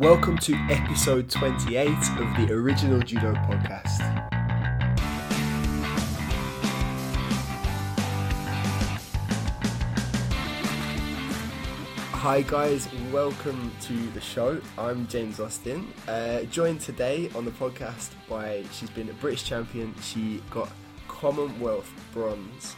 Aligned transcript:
Welcome 0.00 0.38
to 0.38 0.54
episode 0.70 1.28
28 1.28 1.86
of 1.90 1.96
the 2.38 2.48
original 2.54 3.00
Judo 3.00 3.34
podcast. 3.34 4.00
Hi, 12.12 12.40
guys, 12.40 12.88
welcome 13.12 13.70
to 13.82 14.10
the 14.12 14.22
show. 14.22 14.58
I'm 14.78 15.06
James 15.06 15.38
Austin, 15.38 15.92
uh, 16.08 16.44
joined 16.44 16.80
today 16.80 17.30
on 17.34 17.44
the 17.44 17.50
podcast 17.50 18.12
by 18.26 18.64
she's 18.72 18.88
been 18.88 19.10
a 19.10 19.12
British 19.12 19.44
champion, 19.44 19.94
she 20.00 20.42
got 20.48 20.70
Commonwealth 21.08 21.92
bronze, 22.14 22.74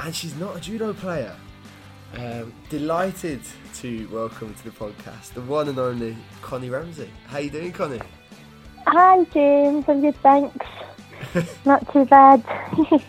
and 0.00 0.12
she's 0.12 0.34
not 0.34 0.56
a 0.56 0.60
judo 0.60 0.94
player. 0.94 1.36
Um, 2.16 2.52
delighted 2.68 3.40
to 3.74 4.08
welcome 4.12 4.54
to 4.54 4.64
the 4.64 4.70
podcast 4.70 5.32
the 5.32 5.40
one 5.40 5.68
and 5.68 5.78
only 5.78 6.16
Connie 6.42 6.70
Ramsay. 6.70 7.10
How 7.26 7.38
you 7.38 7.50
doing, 7.50 7.72
Connie? 7.72 8.00
Hi, 8.86 9.24
James. 9.24 9.84
I'm 9.88 10.00
good, 10.00 10.14
thanks. 10.22 10.66
Not 11.64 11.92
too 11.92 12.04
bad. 12.04 12.44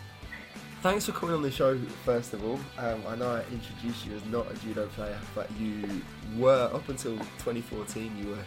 Thanks 0.82 1.06
for 1.06 1.12
coming 1.12 1.36
on 1.36 1.42
the 1.42 1.52
show, 1.52 1.78
first 2.04 2.34
of 2.34 2.44
all. 2.46 2.60
Um, 2.78 3.04
I 3.08 3.16
know 3.16 3.30
I 3.30 3.44
introduced 3.52 4.06
you 4.06 4.16
as 4.16 4.24
not 4.26 4.52
a 4.52 4.56
judo 4.60 4.86
player, 4.90 5.20
but 5.34 5.50
you 5.60 6.02
were, 6.38 6.70
up 6.72 6.88
until 6.90 7.18
2014, 7.18 8.16
you 8.18 8.30
were 8.30 8.44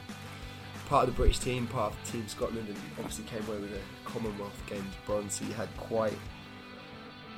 part 0.89 1.09
of 1.09 1.15
the 1.15 1.17
British 1.17 1.41
team, 1.41 1.67
part 1.67 1.93
of 1.93 2.11
Team 2.11 2.27
Scotland, 2.29 2.69
and 2.69 2.79
obviously 2.97 3.25
came 3.25 3.45
away 3.49 3.59
with 3.61 3.73
a 3.73 4.09
Commonwealth 4.09 4.63
Games 4.69 4.95
bronze, 5.05 5.35
so 5.35 5.45
you 5.45 5.53
had 5.53 5.69
quite 5.77 6.19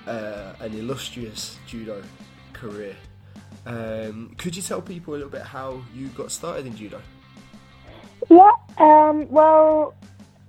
uh, 0.07 0.53
an 0.61 0.75
illustrious 0.75 1.59
judo 1.67 2.03
career. 2.53 2.95
Um, 3.67 4.35
could 4.39 4.57
you 4.57 4.63
tell 4.63 4.81
people 4.81 5.15
a 5.15 5.17
little 5.17 5.31
bit 5.31 5.43
how 5.43 5.83
you 5.95 6.09
got 6.09 6.31
started 6.31 6.67
in 6.67 6.77
judo? 6.77 7.01
Yeah, 8.29 8.51
um, 8.79 9.29
well, 9.31 9.95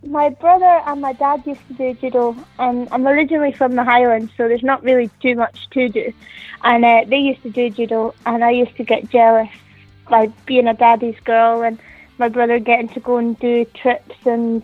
my 0.06 0.30
brother 0.30 0.82
and 0.86 1.02
my 1.02 1.14
dad 1.14 1.44
used 1.46 1.66
to 1.68 1.74
do 1.74 1.94
judo, 1.94 2.36
and 2.58 2.88
I'm 2.92 3.08
originally 3.08 3.52
from 3.52 3.76
the 3.76 3.84
Highlands, 3.84 4.32
so 4.36 4.48
there's 4.48 4.64
not 4.64 4.84
really 4.84 5.10
too 5.22 5.36
much 5.36 5.70
to 5.72 5.90
do. 5.90 6.14
And 6.64 6.86
uh, 6.86 7.06
they 7.08 7.18
used 7.18 7.44
to 7.44 7.50
do 7.50 7.70
judo, 7.70 8.14
and 8.26 8.44
I 8.44 8.52
used 8.52 8.76
to 8.78 8.84
get 8.84 9.10
jealous 9.10 9.50
by 10.10 10.28
being 10.46 10.68
a 10.68 10.74
daddy's 10.74 11.20
girl, 11.24 11.64
and 11.64 11.80
my 12.18 12.30
brother 12.30 12.60
getting 12.60 12.90
to 12.90 13.00
go 13.00 13.18
and 13.18 13.38
do 13.40 13.66
trips 13.66 14.16
and 14.26 14.64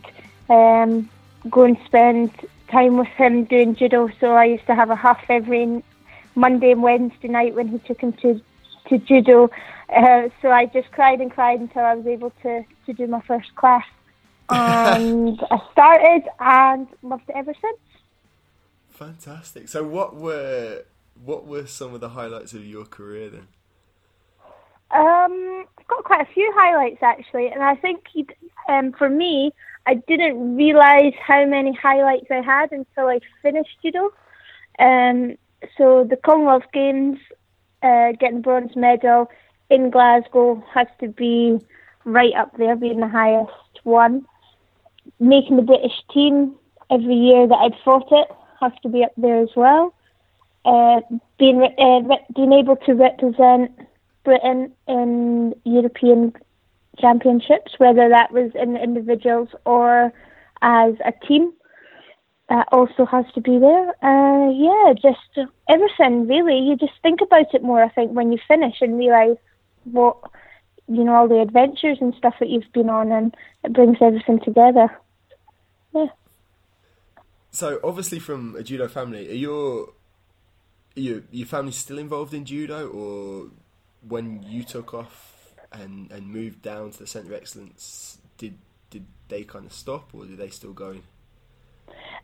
um, 0.49 1.09
go 1.49 1.63
and 1.63 1.77
spend 1.85 2.31
time 2.69 2.97
with 2.97 3.07
him 3.09 3.45
doing 3.45 3.75
judo. 3.75 4.09
So 4.19 4.33
I 4.33 4.45
used 4.45 4.65
to 4.67 4.75
have 4.75 4.89
a 4.89 4.95
huff 4.95 5.23
every 5.29 5.83
Monday 6.37 6.71
and 6.71 6.83
Wednesday 6.83 7.27
night 7.27 7.55
when 7.55 7.67
he 7.67 7.79
took 7.79 7.99
him 7.99 8.13
to 8.21 8.39
to 8.89 8.97
judo. 8.99 9.49
Uh, 9.93 10.29
so 10.41 10.51
I 10.51 10.65
just 10.67 10.91
cried 10.91 11.19
and 11.19 11.31
cried 11.31 11.59
until 11.59 11.81
I 11.81 11.95
was 11.95 12.05
able 12.05 12.31
to, 12.43 12.63
to 12.85 12.93
do 12.93 13.07
my 13.07 13.21
first 13.21 13.53
class. 13.55 13.83
And 14.49 15.41
I 15.51 15.59
started 15.73 16.23
and 16.39 16.87
loved 17.01 17.23
it 17.27 17.35
ever 17.35 17.53
since. 17.53 17.79
Fantastic. 18.91 19.67
So, 19.67 19.83
what 19.83 20.15
were 20.15 20.85
what 21.21 21.45
were 21.45 21.65
some 21.65 21.93
of 21.93 21.99
the 21.99 22.09
highlights 22.09 22.53
of 22.53 22.65
your 22.65 22.85
career 22.85 23.29
then? 23.29 23.47
Um, 24.91 25.65
I've 25.77 25.87
got 25.87 26.05
quite 26.05 26.21
a 26.21 26.33
few 26.33 26.49
highlights 26.55 27.03
actually, 27.03 27.47
and 27.49 27.61
I 27.61 27.75
think 27.75 28.05
um, 28.69 28.93
for 28.93 29.09
me, 29.09 29.51
I 29.85 29.95
didn't 29.95 30.55
realise 30.55 31.13
how 31.21 31.45
many 31.45 31.73
highlights 31.73 32.27
I 32.31 32.41
had 32.41 32.71
until 32.71 33.07
I 33.07 33.19
finished 33.41 33.77
judo. 33.81 34.13
Um, 34.79 35.37
so 35.77 36.05
the 36.09 36.17
Commonwealth 36.17 36.65
Games, 36.73 37.17
uh, 37.83 38.11
getting 38.19 38.41
bronze 38.41 38.75
medal 38.75 39.29
in 39.69 39.89
Glasgow 39.89 40.63
has 40.73 40.87
to 40.99 41.07
be 41.07 41.59
right 42.05 42.33
up 42.35 42.57
there, 42.57 42.75
being 42.75 42.99
the 42.99 43.07
highest 43.07 43.51
one. 43.83 44.25
Making 45.19 45.55
the 45.55 45.61
British 45.63 45.93
team 46.13 46.55
every 46.91 47.15
year 47.15 47.47
that 47.47 47.55
I'd 47.55 47.75
fought 47.83 48.07
it 48.11 48.27
has 48.59 48.71
to 48.83 48.89
be 48.89 49.03
up 49.03 49.13
there 49.17 49.41
as 49.41 49.49
well. 49.55 49.93
Uh, 50.65 51.01
being 51.39 51.63
uh, 51.63 52.15
being 52.35 52.51
able 52.51 52.75
to 52.75 52.93
represent 52.93 53.71
Britain 54.23 54.71
in 54.87 55.55
European 55.63 56.33
championships, 56.99 57.73
whether 57.77 58.09
that 58.09 58.31
was 58.31 58.51
in 58.55 58.75
individuals 58.75 59.49
or 59.65 60.11
as 60.61 60.93
a 61.05 61.13
team, 61.25 61.53
uh, 62.49 62.63
also 62.71 63.05
has 63.05 63.25
to 63.33 63.41
be 63.41 63.57
there. 63.57 63.89
Uh, 64.03 64.49
yeah, 64.51 64.93
just 64.93 65.49
everything 65.69 66.27
really. 66.27 66.59
You 66.59 66.75
just 66.75 66.93
think 67.01 67.21
about 67.21 67.53
it 67.53 67.63
more, 67.63 67.83
I 67.83 67.89
think, 67.89 68.11
when 68.11 68.31
you 68.31 68.39
finish 68.47 68.75
and 68.81 68.97
realise 68.97 69.37
what, 69.83 70.17
you 70.87 71.03
know, 71.03 71.15
all 71.15 71.27
the 71.27 71.41
adventures 71.41 71.97
and 71.99 72.13
stuff 72.15 72.35
that 72.39 72.49
you've 72.49 72.71
been 72.73 72.89
on, 72.89 73.11
and 73.11 73.35
it 73.63 73.73
brings 73.73 73.97
everything 74.01 74.39
together. 74.39 74.89
Yeah. 75.93 76.07
So, 77.51 77.79
obviously, 77.83 78.19
from 78.19 78.55
a 78.55 78.63
judo 78.63 78.87
family, 78.87 79.29
are 79.29 79.35
your 79.35 79.89
your 80.95 81.23
your 81.31 81.47
family 81.47 81.71
still 81.71 81.99
involved 81.99 82.33
in 82.33 82.45
judo, 82.45 82.87
or 82.87 83.49
when 84.07 84.43
you 84.43 84.63
took 84.63 84.93
off 84.93 85.53
and 85.73 86.11
and 86.11 86.27
moved 86.31 86.61
down 86.61 86.91
to 86.91 86.99
the 86.99 87.07
centre 87.07 87.33
of 87.33 87.41
excellence, 87.41 88.19
did 88.37 88.57
did 88.89 89.05
they 89.27 89.43
kind 89.43 89.65
of 89.65 89.73
stop, 89.73 90.11
or 90.13 90.25
did 90.25 90.37
they 90.37 90.49
still 90.49 90.73
going? 90.73 91.03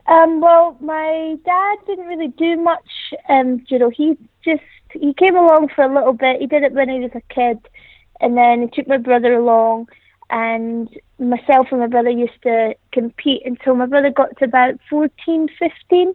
Um, 0.08 0.42
well, 0.42 0.78
my 0.82 1.38
dad 1.46 1.78
didn't 1.88 2.08
really 2.08 2.28
do 2.28 2.58
much 2.58 3.14
um, 3.30 3.64
judo. 3.68 3.90
He 3.90 4.18
just 4.44 4.62
he 4.92 5.14
came 5.14 5.36
along 5.36 5.70
for 5.76 5.84
a 5.84 5.94
little 5.94 6.14
bit. 6.14 6.42
He 6.42 6.48
did 6.48 6.64
it 6.64 6.74
when 6.74 6.90
he 6.90 7.00
was 7.00 7.12
a 7.16 7.34
kid, 7.34 7.60
and 8.20 8.38
then 8.38 8.62
he 8.62 8.68
took 8.68 8.88
my 8.88 8.98
brother 8.98 9.34
along. 9.34 9.88
And 10.30 10.90
myself 11.20 11.68
and 11.72 11.80
my 11.80 11.88
brother 11.88 12.10
used 12.10 12.42
to 12.44 12.76
compete 12.92 13.44
until 13.46 13.76
my 13.76 13.86
brother 13.86 14.10
got 14.10 14.36
to 14.38 14.46
about 14.46 14.80
14, 14.90 15.48
15, 15.60 16.14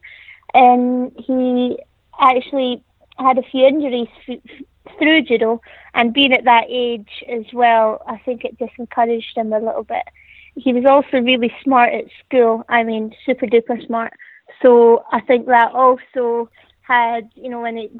and 0.54 1.12
he 1.16 1.78
actually 2.18 2.82
had 3.18 3.38
a 3.38 3.42
few 3.42 3.66
injuries 3.66 4.08
through 4.98 5.22
judo. 5.22 5.60
And 5.94 6.12
being 6.12 6.32
at 6.32 6.44
that 6.44 6.64
age 6.68 7.24
as 7.28 7.44
well, 7.52 8.02
I 8.06 8.18
think 8.18 8.44
it 8.44 8.58
just 8.58 8.72
encouraged 8.78 9.36
him 9.36 9.52
a 9.52 9.60
little 9.60 9.84
bit 9.84 10.02
he 10.58 10.72
was 10.72 10.84
also 10.84 11.22
really 11.22 11.52
smart 11.62 11.92
at 11.94 12.04
school. 12.24 12.64
I 12.68 12.82
mean, 12.82 13.14
super 13.24 13.46
duper 13.46 13.84
smart. 13.86 14.12
So 14.62 15.04
I 15.12 15.20
think 15.20 15.46
that 15.46 15.72
also 15.72 16.50
had, 16.82 17.30
you 17.34 17.48
know, 17.48 17.60
when 17.60 17.78
it 17.78 17.92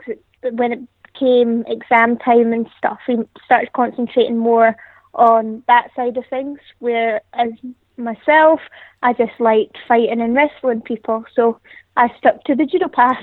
when 0.42 0.72
it 0.72 0.80
came 1.18 1.64
exam 1.66 2.18
time 2.18 2.52
and 2.52 2.68
stuff, 2.76 2.98
he 3.06 3.16
started 3.44 3.72
concentrating 3.72 4.38
more 4.38 4.76
on 5.14 5.62
that 5.66 5.88
side 5.94 6.16
of 6.16 6.24
things. 6.30 6.58
Whereas 6.78 7.52
myself, 7.96 8.60
I 9.02 9.12
just 9.12 9.38
liked 9.38 9.76
fighting 9.86 10.20
and 10.20 10.34
wrestling 10.34 10.82
people, 10.82 11.24
so 11.34 11.60
I 11.96 12.08
stuck 12.18 12.44
to 12.44 12.54
the 12.54 12.66
judo 12.66 12.88
path. 12.88 13.22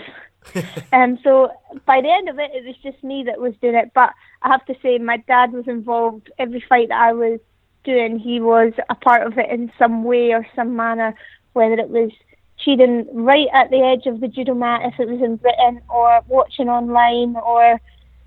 and 0.91 1.17
um, 1.17 1.19
so 1.23 1.51
by 1.85 2.01
the 2.01 2.11
end 2.11 2.29
of 2.29 2.37
it, 2.37 2.51
it 2.53 2.65
was 2.65 2.75
just 2.83 3.03
me 3.03 3.23
that 3.25 3.39
was 3.39 3.53
doing 3.61 3.75
it. 3.75 3.91
But 3.93 4.13
I 4.41 4.49
have 4.49 4.65
to 4.65 4.75
say, 4.81 4.97
my 4.97 5.17
dad 5.17 5.53
was 5.53 5.67
involved 5.67 6.31
every 6.37 6.63
fight 6.69 6.89
that 6.89 7.01
I 7.01 7.13
was 7.13 7.39
doing, 7.85 8.19
he 8.19 8.39
was 8.41 8.73
a 8.89 8.95
part 8.95 9.25
of 9.25 9.37
it 9.37 9.49
in 9.49 9.71
some 9.79 10.03
way 10.03 10.33
or 10.33 10.45
some 10.55 10.75
manner, 10.75 11.15
whether 11.53 11.75
it 11.75 11.89
was 11.89 12.11
cheating 12.57 13.05
right 13.13 13.47
at 13.53 13.69
the 13.69 13.81
edge 13.81 14.05
of 14.05 14.19
the 14.21 14.27
judo 14.27 14.53
mat 14.53 14.81
if 14.83 14.99
it 14.99 15.07
was 15.07 15.21
in 15.21 15.37
Britain, 15.37 15.81
or 15.89 16.21
watching 16.27 16.67
online, 16.67 17.35
or 17.37 17.79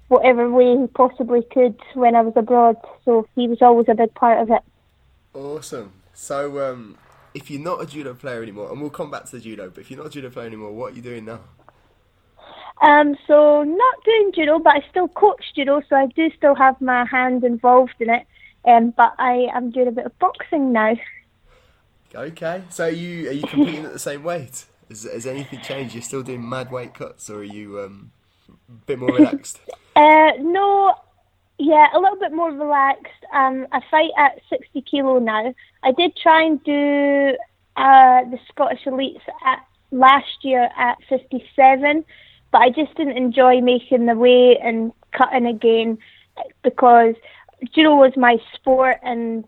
whatever 0.08 0.50
way 0.50 0.76
he 0.76 0.86
possibly 0.86 1.42
could 1.52 1.78
when 1.94 2.14
I 2.14 2.22
was 2.22 2.34
abroad. 2.36 2.76
So 3.04 3.26
he 3.34 3.48
was 3.48 3.58
always 3.60 3.86
a 3.88 3.94
big 3.94 4.14
part 4.14 4.40
of 4.40 4.50
it. 4.50 4.62
Awesome. 5.34 5.92
So, 6.14 6.70
um, 6.70 6.96
if 7.34 7.50
you're 7.50 7.60
not 7.60 7.82
a 7.82 7.86
judo 7.86 8.14
player 8.14 8.42
anymore, 8.42 8.70
and 8.70 8.80
we'll 8.80 8.90
come 8.90 9.10
back 9.10 9.24
to 9.26 9.36
the 9.36 9.40
judo, 9.40 9.70
but 9.70 9.80
if 9.80 9.90
you're 9.90 9.98
not 9.98 10.06
a 10.06 10.10
judo 10.10 10.30
player 10.30 10.46
anymore, 10.46 10.72
what 10.72 10.92
are 10.92 10.96
you 10.96 11.02
doing 11.02 11.24
now? 11.24 11.40
Um, 12.80 13.16
so 13.26 13.64
not 13.64 14.04
doing 14.04 14.32
judo, 14.34 14.58
but 14.58 14.74
I 14.76 14.84
still 14.90 15.08
coach 15.08 15.44
judo, 15.54 15.82
so 15.88 15.96
I 15.96 16.06
do 16.06 16.30
still 16.36 16.54
have 16.54 16.80
my 16.80 17.04
hand 17.04 17.44
involved 17.44 17.94
in 18.00 18.10
it. 18.10 18.26
Um, 18.68 18.92
but 18.96 19.14
I 19.18 19.48
am 19.54 19.70
doing 19.70 19.88
a 19.88 19.92
bit 19.92 20.06
of 20.06 20.18
boxing 20.18 20.72
now. 20.72 20.94
Okay, 22.14 22.62
so 22.68 22.84
are 22.84 22.90
you 22.90 23.28
are 23.28 23.32
you 23.32 23.46
competing 23.46 23.84
at 23.84 23.92
the 23.92 23.98
same 23.98 24.22
weight? 24.22 24.66
Has, 24.88 25.04
has 25.04 25.26
anything 25.26 25.60
changed? 25.60 25.94
You're 25.94 26.02
still 26.02 26.22
doing 26.22 26.46
mad 26.46 26.70
weight 26.70 26.94
cuts, 26.94 27.30
or 27.30 27.38
are 27.38 27.44
you 27.44 27.80
um, 27.80 28.12
a 28.48 28.72
bit 28.86 28.98
more 28.98 29.10
relaxed? 29.10 29.60
uh, 29.96 30.32
no, 30.40 30.94
yeah, 31.58 31.86
a 31.94 31.98
little 31.98 32.18
bit 32.18 32.32
more 32.32 32.50
relaxed. 32.50 33.24
Um, 33.32 33.66
I 33.72 33.80
fight 33.90 34.10
at 34.16 34.40
60 34.48 34.82
kilo 34.82 35.18
now. 35.18 35.54
I 35.82 35.92
did 35.92 36.16
try 36.16 36.42
and 36.44 36.62
do 36.62 37.36
uh, 37.76 38.24
the 38.30 38.38
Scottish 38.48 38.84
elites 38.84 39.20
at 39.44 39.64
last 39.90 40.42
year 40.42 40.68
at 40.76 40.98
57, 41.08 42.04
but 42.52 42.58
I 42.58 42.70
just 42.70 42.94
didn't 42.96 43.16
enjoy 43.16 43.60
making 43.60 44.06
the 44.06 44.14
weight 44.14 44.58
and 44.62 44.92
cutting 45.12 45.46
again 45.46 45.98
because 46.62 47.14
judo 47.74 47.94
was 47.96 48.12
my 48.16 48.36
sport 48.54 48.98
and 49.02 49.44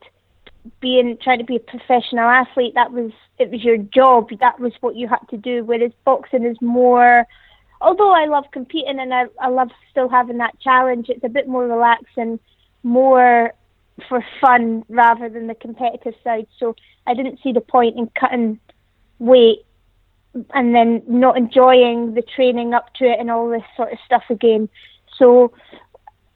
being 0.81 1.17
trying 1.23 1.39
to 1.39 1.45
be 1.45 1.57
a 1.57 1.61
professional 1.61 2.29
athlete 2.29 2.75
that 2.75 2.93
was 2.93 3.13
it 3.39 3.51
was 3.51 3.63
your 3.65 3.79
job 3.79 4.29
that 4.41 4.59
was 4.61 4.73
what 4.81 4.97
you 4.97 5.09
had 5.09 5.21
to 5.31 5.37
do 5.37 5.65
whereas 5.65 5.93
boxing 6.05 6.45
is 6.45 6.57
more 6.61 7.27
although 7.81 8.13
I 8.13 8.27
love 8.27 8.45
competing 8.53 8.99
and 9.01 9.15
I, 9.15 9.25
I 9.41 9.49
love 9.49 9.71
still 9.91 10.09
having 10.09 10.39
that 10.39 10.59
challenge 10.61 11.09
it's 11.09 11.25
a 11.25 11.29
bit 11.29 11.49
more 11.49 11.67
relaxed 11.67 12.17
and 12.17 12.39
more 12.83 13.55
for 14.09 14.25
fun 14.41 14.85
rather 14.89 15.29
than 15.29 15.47
the 15.47 15.55
competitive 15.55 16.15
side. 16.25 16.47
So 16.59 16.77
I 17.07 17.15
didn't 17.15 17.41
see 17.43 17.53
the 17.53 17.61
point 17.61 17.97
in 17.97 18.11
cutting 18.19 18.61
weight 19.19 19.61
and 20.55 20.75
then 20.75 21.03
not 21.09 21.37
enjoying 21.37 22.15
the 22.15 22.23
training 22.23 22.73
up 22.73 22.95
to 22.95 23.05
it 23.05 23.19
and 23.19 23.31
all 23.31 23.49
this 23.49 23.63
sort 23.77 23.93
of 23.93 23.99
stuff 24.05 24.25
again. 24.31 24.69
So 25.17 25.53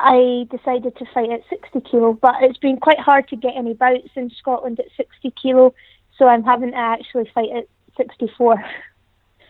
I 0.00 0.46
decided 0.50 0.96
to 0.96 1.06
fight 1.14 1.30
at 1.30 1.42
60 1.48 1.80
kilo, 1.82 2.14
but 2.14 2.34
it's 2.40 2.58
been 2.58 2.78
quite 2.78 2.98
hard 2.98 3.28
to 3.28 3.36
get 3.36 3.54
any 3.56 3.74
bouts 3.74 4.08
in 4.16 4.30
Scotland 4.30 4.80
at 4.80 4.86
60 4.96 5.32
kilo, 5.40 5.74
so 6.18 6.26
I'm 6.26 6.42
having 6.42 6.72
to 6.72 6.76
actually 6.76 7.30
fight 7.34 7.50
at 7.54 7.68
64. 7.96 8.64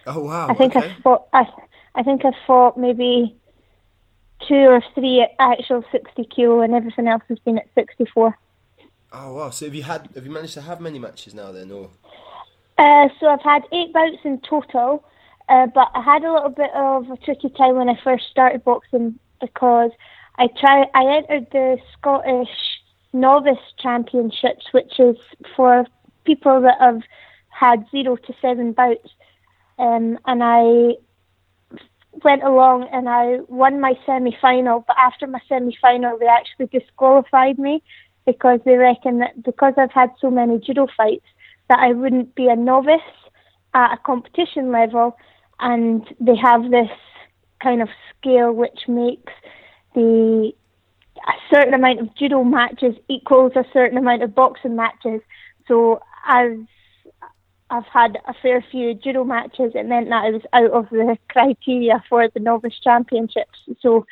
Oh 0.06 0.20
wow! 0.20 0.48
I 0.48 0.54
think 0.54 0.76
okay. 0.76 0.90
I 0.90 1.00
fought. 1.02 1.28
I, 1.32 1.46
I 1.94 2.02
think 2.02 2.26
I 2.26 2.32
fought 2.46 2.76
maybe 2.76 3.34
two 4.46 4.54
or 4.54 4.82
three 4.94 5.22
at 5.22 5.30
actual 5.38 5.82
60 5.90 6.24
kilo, 6.24 6.60
and 6.60 6.74
everything 6.74 7.08
else 7.08 7.22
has 7.28 7.38
been 7.38 7.56
at 7.56 7.68
64. 7.74 8.36
Oh 9.12 9.34
wow! 9.34 9.50
So 9.50 9.64
have 9.64 9.74
you 9.74 9.82
had? 9.82 10.10
Have 10.14 10.26
you 10.26 10.32
managed 10.32 10.54
to 10.54 10.60
have 10.60 10.80
many 10.80 10.98
matches 10.98 11.32
now 11.32 11.52
then, 11.52 11.70
or? 11.70 11.88
Uh, 12.76 13.08
so 13.18 13.28
I've 13.28 13.40
had 13.42 13.62
eight 13.72 13.92
bouts 13.92 14.18
in 14.24 14.40
total, 14.40 15.04
uh, 15.48 15.68
but 15.74 15.88
I 15.94 16.02
had 16.02 16.24
a 16.24 16.32
little 16.32 16.50
bit 16.50 16.70
of 16.74 17.08
a 17.08 17.16
tricky 17.16 17.48
time 17.50 17.76
when 17.76 17.88
I 17.88 17.98
first 18.02 18.24
started 18.30 18.64
boxing 18.64 19.18
because 19.40 19.90
I 20.36 20.48
try 20.58 20.86
I 20.94 21.16
entered 21.16 21.46
the 21.52 21.78
Scottish 21.96 22.48
Novice 23.12 23.58
Championships, 23.78 24.66
which 24.72 24.98
is 24.98 25.16
for 25.54 25.86
people 26.24 26.60
that 26.62 26.76
have 26.80 27.02
had 27.50 27.84
zero 27.90 28.16
to 28.16 28.34
seven 28.42 28.72
bouts, 28.72 29.08
um, 29.78 30.18
and 30.26 30.42
I 30.42 30.96
went 32.22 32.42
along 32.42 32.88
and 32.92 33.08
I 33.08 33.38
won 33.48 33.80
my 33.80 33.94
semi 34.06 34.36
final. 34.40 34.84
But 34.86 34.96
after 34.98 35.26
my 35.26 35.40
semi 35.48 35.76
final, 35.80 36.18
they 36.18 36.26
actually 36.26 36.66
disqualified 36.66 37.58
me 37.58 37.82
because 38.26 38.60
they 38.64 38.76
reckon 38.76 39.18
that 39.18 39.40
because 39.42 39.74
I've 39.76 39.92
had 39.92 40.10
so 40.20 40.30
many 40.30 40.58
judo 40.58 40.88
fights 40.96 41.26
that 41.68 41.78
I 41.78 41.92
wouldn't 41.92 42.34
be 42.34 42.48
a 42.48 42.56
novice 42.56 43.00
at 43.74 43.94
a 43.94 43.98
competition 43.98 44.72
level, 44.72 45.16
and 45.60 46.04
they 46.20 46.36
have 46.36 46.70
this 46.70 46.90
kind 47.62 47.80
of 47.80 47.88
scale 48.18 48.52
which 48.52 48.88
makes 48.88 49.32
the 49.94 50.52
a 51.26 51.54
certain 51.54 51.74
amount 51.74 52.00
of 52.00 52.14
judo 52.16 52.44
matches 52.44 52.94
equals 53.08 53.52
a 53.56 53.64
certain 53.72 53.96
amount 53.96 54.22
of 54.22 54.34
boxing 54.34 54.76
matches. 54.76 55.20
So 55.66 56.00
as 56.26 56.58
I've 57.70 57.86
had 57.86 58.18
a 58.26 58.34
fair 58.34 58.64
few 58.70 58.94
judo 58.94 59.24
matches, 59.24 59.72
it 59.74 59.86
meant 59.86 60.08
that 60.10 60.24
I 60.24 60.30
was 60.30 60.42
out 60.52 60.70
of 60.70 60.90
the 60.90 61.16
criteria 61.28 62.02
for 62.08 62.28
the 62.28 62.40
novice 62.40 62.78
championships. 62.82 63.58
So 63.80 64.06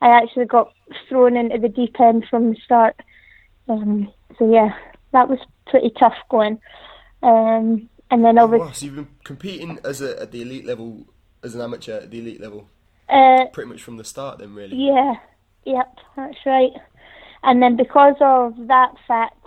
I 0.00 0.08
actually 0.08 0.46
got 0.46 0.72
thrown 1.08 1.36
into 1.36 1.58
the 1.58 1.68
deep 1.68 2.00
end 2.00 2.26
from 2.30 2.50
the 2.50 2.56
start. 2.64 2.96
Um, 3.68 4.12
so 4.38 4.50
yeah, 4.50 4.74
that 5.12 5.28
was 5.28 5.38
pretty 5.66 5.90
tough 5.98 6.16
going. 6.30 6.60
Um, 7.22 7.88
and 8.10 8.24
then 8.24 8.38
obviously, 8.38 8.66
Wow, 8.66 8.72
so 8.72 8.86
you've 8.86 8.94
been 8.96 9.08
competing 9.24 9.78
as 9.84 10.00
a, 10.00 10.20
at 10.20 10.30
the 10.30 10.42
elite 10.42 10.66
level, 10.66 11.06
as 11.42 11.54
an 11.54 11.60
amateur 11.60 12.00
at 12.00 12.10
the 12.10 12.18
elite 12.18 12.40
level, 12.40 12.68
uh, 13.08 13.46
pretty 13.52 13.70
much 13.70 13.82
from 13.82 13.96
the 13.96 14.04
start, 14.04 14.38
then 14.38 14.54
really. 14.54 14.76
yeah, 14.76 15.14
yep, 15.64 15.96
that's 16.16 16.38
right. 16.46 16.72
And 17.42 17.62
then 17.62 17.76
because 17.76 18.16
of 18.20 18.54
that 18.68 18.94
fact, 19.06 19.46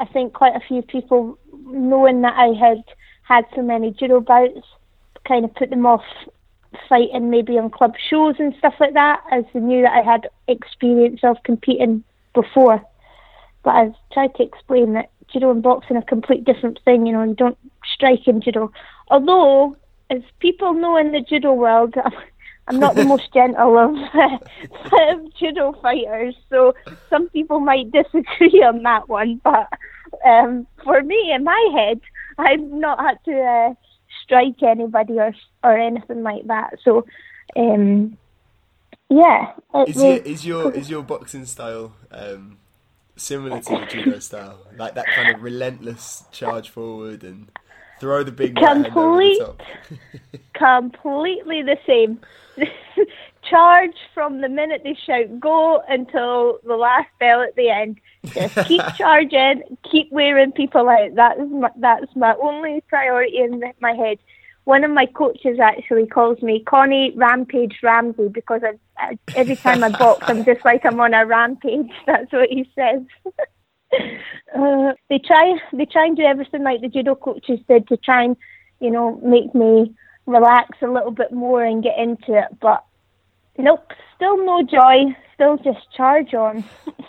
I 0.00 0.06
think 0.06 0.32
quite 0.32 0.56
a 0.56 0.66
few 0.66 0.82
people, 0.82 1.38
knowing 1.66 2.22
that 2.22 2.34
I 2.36 2.54
had 2.58 2.82
had 3.22 3.44
so 3.54 3.62
many 3.62 3.90
judo 3.92 4.20
bouts, 4.20 4.66
kind 5.26 5.44
of 5.44 5.54
put 5.54 5.70
them 5.70 5.86
off 5.86 6.04
fighting 6.88 7.30
maybe 7.30 7.58
on 7.58 7.70
club 7.70 7.94
shows 8.10 8.36
and 8.38 8.54
stuff 8.58 8.74
like 8.80 8.94
that, 8.94 9.22
as 9.30 9.44
they 9.52 9.60
knew 9.60 9.82
that 9.82 9.92
I 9.92 10.02
had 10.02 10.28
experience 10.48 11.20
of 11.22 11.36
competing 11.44 12.02
before. 12.34 12.82
But 13.62 13.70
I've 13.70 13.94
tried 14.12 14.34
to 14.36 14.42
explain 14.42 14.94
that 14.94 15.10
judo 15.32 15.50
and 15.50 15.62
boxing 15.62 15.96
are 15.96 16.00
a 16.00 16.04
complete 16.04 16.44
different 16.44 16.80
thing. 16.84 17.06
You 17.06 17.12
know, 17.12 17.22
you 17.22 17.34
don't 17.34 17.58
strike 17.94 18.26
in 18.26 18.40
judo. 18.40 18.72
Although, 19.08 19.76
as 20.10 20.22
people 20.40 20.74
know 20.74 20.96
in 20.96 21.12
the 21.12 21.20
judo 21.20 21.52
world, 21.52 21.94
I'm 22.66 22.78
not 22.78 22.94
the 22.94 23.04
most 23.14 23.32
gentle 23.32 23.78
of, 23.78 23.94
of 23.94 25.34
judo 25.34 25.72
fighters, 25.82 26.34
so 26.48 26.74
some 27.10 27.28
people 27.30 27.60
might 27.60 27.90
disagree 27.92 28.62
on 28.62 28.82
that 28.82 29.08
one. 29.08 29.40
But 29.44 29.68
um, 30.24 30.66
for 30.82 31.02
me, 31.02 31.32
in 31.34 31.44
my 31.44 31.70
head, 31.74 32.00
I've 32.38 32.60
not 32.60 32.98
had 33.00 33.18
to 33.26 33.40
uh, 33.40 33.74
strike 34.22 34.62
anybody 34.62 35.14
or 35.14 35.34
or 35.62 35.76
anything 35.76 36.22
like 36.22 36.46
that. 36.46 36.78
So, 36.84 37.04
um, 37.56 38.16
yeah. 39.10 39.52
Is 39.86 39.96
was- 39.96 40.04
your 40.04 40.16
is 40.16 40.46
your 40.46 40.72
is 40.72 40.90
your 40.90 41.02
boxing 41.02 41.44
style 41.46 41.92
um, 42.10 42.58
similar 43.16 43.60
to 43.60 43.78
the 43.78 43.86
judo 43.86 44.18
style, 44.18 44.58
like 44.76 44.94
that 44.94 45.06
kind 45.14 45.34
of 45.34 45.42
relentless 45.42 46.24
charge 46.32 46.70
forward 46.70 47.22
and 47.22 47.50
throw 48.04 48.22
the 48.22 48.32
big 48.32 48.58
over 48.58 48.82
the 48.82 48.90
Complete 48.90 49.40
completely 50.54 51.62
the 51.62 51.78
same. 51.86 52.20
Charge 53.48 53.96
from 54.12 54.42
the 54.42 54.48
minute 54.48 54.82
they 54.84 54.94
shout 54.94 55.40
go 55.40 55.82
until 55.88 56.58
the 56.64 56.76
last 56.76 57.08
bell 57.18 57.40
at 57.40 57.56
the 57.56 57.70
end. 57.70 57.98
Just 58.26 58.56
keep 58.66 58.82
charging, 58.98 59.62
keep 59.90 60.12
wearing 60.12 60.52
people 60.52 60.88
out. 60.88 61.14
That 61.14 61.38
is 61.38 61.50
my, 61.50 61.70
that's 61.76 62.14
my 62.14 62.34
only 62.42 62.82
priority 62.88 63.38
in 63.38 63.62
my 63.80 63.92
head. 63.92 64.18
One 64.64 64.84
of 64.84 64.90
my 64.90 65.06
coaches 65.06 65.58
actually 65.60 66.06
calls 66.06 66.42
me 66.42 66.60
Connie 66.60 67.12
Rampage 67.16 67.78
Ramsay 67.82 68.28
because 68.28 68.62
I, 68.64 68.78
I, 68.98 69.18
every 69.34 69.56
time 69.56 69.82
I 69.82 69.90
box, 69.90 70.24
I'm 70.26 70.44
just 70.44 70.64
like 70.64 70.84
I'm 70.84 71.00
on 71.00 71.14
a 71.14 71.24
rampage. 71.26 71.90
That's 72.06 72.32
what 72.32 72.48
he 72.50 72.70
says. 72.74 73.02
uh, 74.58 74.92
they 75.08 75.18
try 75.18 75.56
they 75.72 75.86
try 75.86 76.06
and 76.06 76.16
do 76.16 76.22
everything 76.22 76.62
like 76.62 76.80
the 76.80 76.88
judo 76.88 77.14
coaches 77.14 77.60
did 77.68 77.86
to 77.88 77.96
try 77.96 78.24
and 78.24 78.36
you 78.80 78.90
know 78.90 79.20
make 79.24 79.54
me 79.54 79.94
relax 80.26 80.78
a 80.82 80.86
little 80.86 81.10
bit 81.10 81.32
more 81.32 81.64
and 81.64 81.82
get 81.82 81.98
into 81.98 82.38
it, 82.38 82.48
but 82.60 82.84
nope, 83.58 83.92
still 84.16 84.44
no 84.44 84.62
joy, 84.62 85.14
still 85.34 85.56
just 85.58 85.92
charge 85.96 86.34
on. 86.34 86.64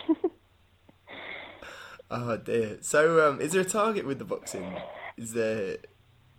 Oh 2.10 2.36
dear. 2.36 2.78
So, 2.82 3.28
um, 3.28 3.40
is 3.40 3.52
there 3.52 3.62
a 3.62 3.64
target 3.64 4.06
with 4.06 4.18
the 4.18 4.24
boxing? 4.24 4.76
Is 5.16 5.32
there, 5.32 5.78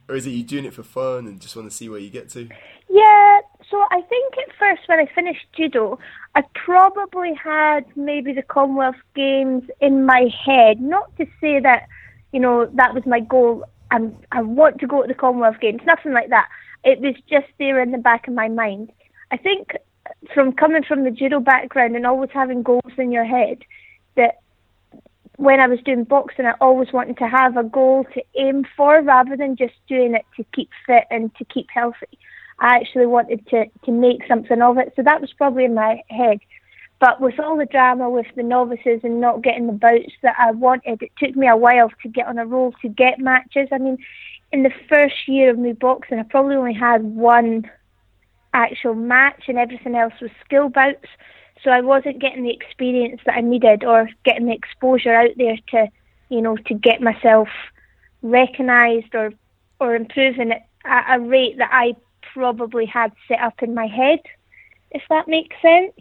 or 0.07 0.15
is 0.15 0.25
it 0.25 0.31
you 0.31 0.43
doing 0.43 0.65
it 0.65 0.73
for 0.73 0.83
fun 0.83 1.27
and 1.27 1.41
just 1.41 1.55
want 1.55 1.69
to 1.69 1.75
see 1.75 1.89
where 1.89 1.99
you 1.99 2.09
get 2.09 2.29
to? 2.29 2.47
Yeah, 2.89 3.26
so 3.69 3.83
I 3.91 4.01
think 4.01 4.33
at 4.37 4.55
first 4.57 4.81
when 4.87 4.99
I 4.99 5.09
finished 5.13 5.45
judo, 5.55 5.99
I 6.35 6.43
probably 6.53 7.33
had 7.33 7.85
maybe 7.95 8.31
the 8.33 8.41
Commonwealth 8.41 8.95
Games 9.15 9.63
in 9.81 10.05
my 10.05 10.29
head. 10.45 10.79
Not 10.79 11.15
to 11.17 11.25
say 11.41 11.59
that, 11.59 11.87
you 12.31 12.39
know, 12.39 12.67
that 12.73 12.93
was 12.93 13.05
my 13.05 13.19
goal. 13.19 13.65
I'm, 13.91 14.15
I 14.31 14.41
want 14.41 14.79
to 14.79 14.87
go 14.87 15.01
to 15.01 15.07
the 15.07 15.13
Commonwealth 15.13 15.59
Games, 15.59 15.81
nothing 15.85 16.13
like 16.13 16.29
that. 16.29 16.47
It 16.83 17.01
was 17.01 17.15
just 17.29 17.47
there 17.59 17.81
in 17.81 17.91
the 17.91 17.97
back 17.97 18.27
of 18.27 18.33
my 18.33 18.47
mind. 18.47 18.91
I 19.31 19.37
think 19.37 19.75
from 20.33 20.53
coming 20.53 20.83
from 20.83 21.03
the 21.03 21.11
judo 21.11 21.39
background 21.39 21.95
and 21.95 22.05
always 22.05 22.29
having 22.33 22.63
goals 22.63 22.93
in 22.97 23.11
your 23.11 23.25
head, 23.25 23.63
that 24.15 24.39
when 25.35 25.59
I 25.59 25.67
was 25.67 25.79
doing 25.83 26.03
boxing, 26.03 26.45
I 26.45 26.53
always 26.61 26.93
wanted 26.93 27.17
to 27.17 27.27
have 27.27 27.57
a 27.57 27.63
goal 27.63 28.05
to 28.13 28.23
aim 28.39 28.65
for 28.75 29.01
rather 29.01 29.35
than 29.35 29.55
just 29.55 29.75
doing 29.87 30.15
it 30.15 30.25
to 30.37 30.45
keep 30.53 30.69
fit 30.85 31.03
and 31.11 31.33
to 31.35 31.45
keep 31.45 31.67
healthy. 31.73 32.17
I 32.59 32.75
actually 32.75 33.05
wanted 33.05 33.47
to, 33.47 33.65
to 33.85 33.91
make 33.91 34.21
something 34.27 34.61
of 34.61 34.77
it. 34.77 34.93
So 34.95 35.03
that 35.03 35.21
was 35.21 35.31
probably 35.33 35.65
in 35.65 35.73
my 35.73 36.01
head. 36.09 36.39
But 36.99 37.21
with 37.21 37.39
all 37.39 37.57
the 37.57 37.65
drama 37.65 38.09
with 38.09 38.25
the 38.35 38.43
novices 38.43 39.01
and 39.03 39.21
not 39.21 39.43
getting 39.43 39.67
the 39.67 39.73
bouts 39.73 40.13
that 40.23 40.35
I 40.39 40.51
wanted, 40.51 41.01
it 41.01 41.11
took 41.17 41.35
me 41.35 41.47
a 41.47 41.55
while 41.55 41.91
to 42.01 42.09
get 42.09 42.25
on 42.25 42.39
a 42.39 42.45
roll 42.45 42.73
to 42.81 42.89
get 42.89 43.19
matches. 43.19 43.67
I 43.71 43.77
mean, 43.77 43.99
in 44.51 44.63
the 44.63 44.73
first 44.89 45.27
year 45.27 45.51
of 45.51 45.59
me 45.59 45.73
boxing, 45.73 46.17
I 46.17 46.23
probably 46.23 46.55
only 46.55 46.73
had 46.73 47.03
one 47.03 47.69
actual 48.53 48.95
match 48.95 49.43
and 49.47 49.59
everything 49.59 49.95
else 49.95 50.13
was 50.19 50.31
skill 50.43 50.69
bouts. 50.69 51.05
So 51.63 51.69
I 51.69 51.81
wasn't 51.81 52.19
getting 52.19 52.43
the 52.43 52.53
experience 52.53 53.21
that 53.25 53.35
I 53.35 53.41
needed 53.41 53.83
or 53.83 54.09
getting 54.25 54.47
the 54.47 54.53
exposure 54.53 55.13
out 55.13 55.31
there 55.37 55.57
to, 55.71 55.87
you 56.29 56.41
know, 56.41 56.55
to 56.55 56.73
get 56.73 57.01
myself 57.01 57.49
recognised 58.23 59.13
or 59.13 59.31
or 59.79 59.95
improving 59.95 60.53
at 60.85 61.15
a 61.15 61.19
rate 61.19 61.57
that 61.59 61.69
I 61.71 61.95
probably 62.37 62.85
had 62.85 63.11
set 63.27 63.39
up 63.39 63.63
in 63.63 63.73
my 63.73 63.87
head, 63.87 64.19
if 64.91 65.01
that 65.09 65.27
makes 65.27 65.55
sense. 65.61 65.93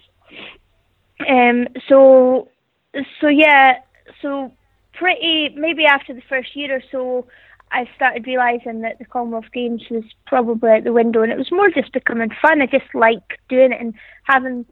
Um, 1.26 1.68
so, 1.88 2.48
so 3.20 3.28
yeah, 3.28 3.78
so 4.20 4.52
pretty 4.92 5.50
maybe 5.56 5.86
after 5.86 6.12
the 6.12 6.22
first 6.28 6.54
year 6.54 6.76
or 6.76 6.82
so, 6.92 7.26
I 7.72 7.88
started 7.96 8.26
realizing 8.26 8.82
that 8.82 8.98
the 8.98 9.06
Commonwealth 9.06 9.50
Games 9.52 9.82
was 9.90 10.04
probably 10.26 10.70
out 10.70 10.84
the 10.84 10.92
window, 10.92 11.22
and 11.22 11.32
it 11.32 11.38
was 11.38 11.50
more 11.50 11.70
just 11.70 11.92
becoming 11.92 12.30
fun. 12.42 12.60
I 12.60 12.66
just 12.66 12.94
like 12.94 13.40
doing 13.48 13.72
it 13.72 13.80
and 13.80 13.94
having 14.24 14.66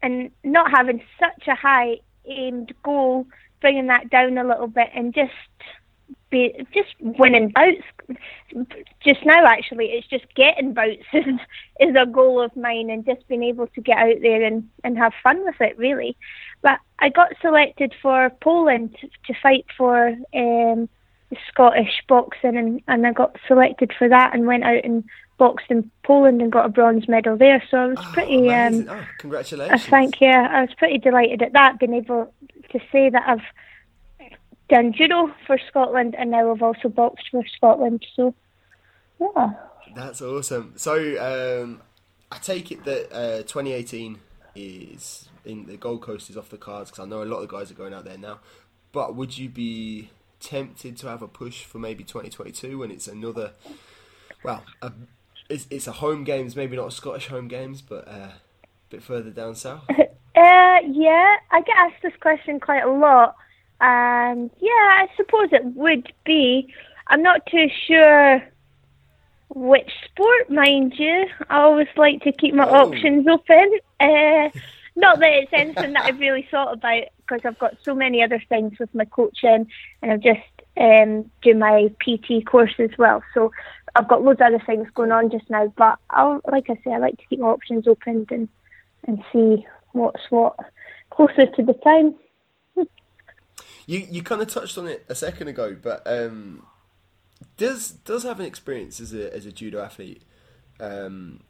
and 0.00 0.30
not 0.44 0.70
having 0.70 1.02
such 1.18 1.48
a 1.48 1.56
high 1.56 1.98
aimed 2.26 2.72
goal, 2.84 3.26
bringing 3.60 3.88
that 3.88 4.08
down 4.08 4.38
a 4.38 4.46
little 4.46 4.68
bit 4.68 4.88
and 4.94 5.12
just 5.12 5.32
be 6.30 6.66
just 6.74 6.94
winning 7.00 7.50
bouts. 7.50 7.82
Just 9.04 9.24
now, 9.24 9.44
actually, 9.46 9.86
it's 9.86 10.06
just 10.06 10.24
getting 10.34 10.72
bouts 10.72 11.02
is, 11.12 11.24
is 11.80 11.96
a 11.96 12.06
goal 12.06 12.40
of 12.42 12.54
mine, 12.56 12.90
and 12.90 13.04
just 13.04 13.26
being 13.28 13.42
able 13.42 13.66
to 13.68 13.80
get 13.80 13.98
out 13.98 14.16
there 14.22 14.42
and 14.42 14.68
and 14.84 14.96
have 14.98 15.12
fun 15.22 15.44
with 15.44 15.60
it, 15.60 15.76
really. 15.78 16.16
But 16.62 16.78
I 16.98 17.08
got 17.08 17.32
selected 17.40 17.94
for 18.00 18.30
Poland 18.40 18.96
to 19.26 19.34
fight 19.42 19.66
for 19.76 20.14
um, 20.34 20.88
Scottish 21.48 22.02
boxing, 22.08 22.56
and, 22.56 22.82
and 22.88 23.06
I 23.06 23.12
got 23.12 23.36
selected 23.46 23.92
for 23.98 24.08
that, 24.08 24.34
and 24.34 24.46
went 24.46 24.64
out 24.64 24.84
and 24.84 25.04
boxed 25.38 25.66
in 25.70 25.88
Poland 26.02 26.42
and 26.42 26.50
got 26.50 26.66
a 26.66 26.70
bronze 26.70 27.06
medal 27.06 27.36
there. 27.36 27.62
So 27.70 27.76
I 27.78 27.86
was 27.86 27.98
Oh, 28.00 28.10
pretty. 28.12 28.50
Um, 28.50 28.86
oh, 28.88 29.06
congratulations! 29.18 29.82
I 29.86 29.90
think 29.90 30.20
yeah, 30.20 30.48
I 30.50 30.62
was 30.62 30.74
pretty 30.76 30.98
delighted 30.98 31.42
at 31.42 31.52
that, 31.52 31.78
being 31.78 31.94
able 31.94 32.32
to 32.70 32.80
say 32.90 33.08
that 33.10 33.22
I've 33.26 33.44
done 34.68 34.92
judo 34.92 35.32
for 35.46 35.58
Scotland 35.68 36.14
and 36.18 36.30
now 36.30 36.52
I've 36.52 36.62
also 36.62 36.88
boxed 36.88 37.28
for 37.30 37.42
Scotland. 37.56 38.04
So 38.14 38.34
yeah, 39.20 39.52
That's 39.94 40.22
awesome. 40.22 40.74
So, 40.76 41.62
um, 41.62 41.82
I 42.30 42.38
take 42.38 42.70
it 42.70 42.84
that 42.84 43.12
uh, 43.12 43.38
2018 43.38 44.18
is 44.54 45.28
in 45.44 45.66
the 45.66 45.76
Gold 45.76 46.02
Coast 46.02 46.30
is 46.30 46.36
off 46.36 46.50
the 46.50 46.58
cards 46.58 46.90
because 46.90 47.04
I 47.04 47.08
know 47.08 47.22
a 47.22 47.24
lot 47.24 47.38
of 47.38 47.48
guys 47.48 47.70
are 47.70 47.74
going 47.74 47.94
out 47.94 48.04
there 48.04 48.18
now. 48.18 48.40
But 48.92 49.16
would 49.16 49.36
you 49.38 49.48
be 49.48 50.10
tempted 50.40 50.96
to 50.98 51.08
have 51.08 51.22
a 51.22 51.28
push 51.28 51.64
for 51.64 51.78
maybe 51.78 52.04
2022 52.04 52.78
when 52.78 52.90
it's 52.90 53.08
another? 53.08 53.52
Well, 54.42 54.62
a, 54.82 54.92
it's, 55.48 55.66
it's 55.70 55.86
a 55.86 55.92
home 55.92 56.24
games, 56.24 56.54
maybe 56.54 56.76
not 56.76 56.88
a 56.88 56.90
Scottish 56.90 57.28
home 57.28 57.48
games, 57.48 57.82
but 57.82 58.06
uh, 58.06 58.32
a 58.32 58.40
bit 58.90 59.02
further 59.02 59.30
down 59.30 59.54
south. 59.54 59.84
uh, 59.90 59.96
yeah, 60.34 61.36
I 61.50 61.60
get 61.64 61.76
asked 61.78 62.02
this 62.02 62.12
question 62.20 62.60
quite 62.60 62.84
a 62.84 62.90
lot, 62.92 63.36
and 63.80 64.50
yeah, 64.58 64.70
I 64.70 65.06
suppose 65.16 65.48
it 65.52 65.64
would 65.74 66.12
be. 66.24 66.72
I'm 67.06 67.22
not 67.22 67.46
too 67.46 67.68
sure 67.86 68.42
which 69.54 69.90
sport, 70.04 70.50
mind 70.50 70.94
you. 70.98 71.26
I 71.48 71.58
always 71.60 71.88
like 71.96 72.22
to 72.22 72.32
keep 72.32 72.54
my 72.54 72.68
Oh. 72.68 72.88
options 72.88 73.26
open. 73.26 73.78
Uh, 74.00 74.50
not 74.96 75.20
that 75.20 75.32
it's 75.32 75.52
anything 75.52 75.92
that 75.92 76.04
I've 76.06 76.18
really 76.18 76.46
thought 76.50 76.74
about 76.74 77.04
because 77.18 77.40
I've 77.44 77.58
got 77.58 77.76
so 77.84 77.94
many 77.94 78.22
other 78.22 78.42
things 78.48 78.78
with 78.78 78.94
my 78.94 79.04
coaching, 79.04 79.66
and 80.02 80.12
I've 80.12 80.20
just 80.20 80.40
um, 80.76 81.30
do 81.42 81.54
my 81.54 81.88
PT 82.00 82.44
course 82.46 82.74
as 82.78 82.90
well. 82.98 83.22
So 83.32 83.52
I've 83.94 84.08
got 84.08 84.22
loads 84.22 84.40
of 84.40 84.46
other 84.48 84.62
things 84.66 84.88
going 84.94 85.12
on 85.12 85.30
just 85.30 85.48
now. 85.48 85.72
But 85.76 85.98
I'll, 86.10 86.40
like 86.50 86.68
I 86.68 86.74
say, 86.84 86.92
I 86.92 86.98
like 86.98 87.16
to 87.18 87.24
keep 87.30 87.40
my 87.40 87.48
options 87.48 87.86
open 87.86 88.26
and 88.30 88.48
and 89.06 89.24
see 89.32 89.64
what's 89.92 90.22
what 90.30 90.56
closer 91.10 91.46
to 91.46 91.62
the 91.62 91.74
time. 91.74 92.14
You 93.88 94.06
you 94.10 94.22
kind 94.22 94.42
of 94.42 94.48
touched 94.48 94.76
on 94.76 94.86
it 94.86 95.06
a 95.08 95.14
second 95.14 95.48
ago, 95.48 95.74
but 95.80 96.02
um, 96.06 96.66
does 97.56 97.90
does 97.90 98.22
having 98.22 98.44
experience 98.44 99.00
as 99.00 99.14
a 99.14 99.34
as 99.34 99.46
a 99.46 99.50
judo 99.50 99.80
athlete, 99.82 100.24
um, 100.78 101.40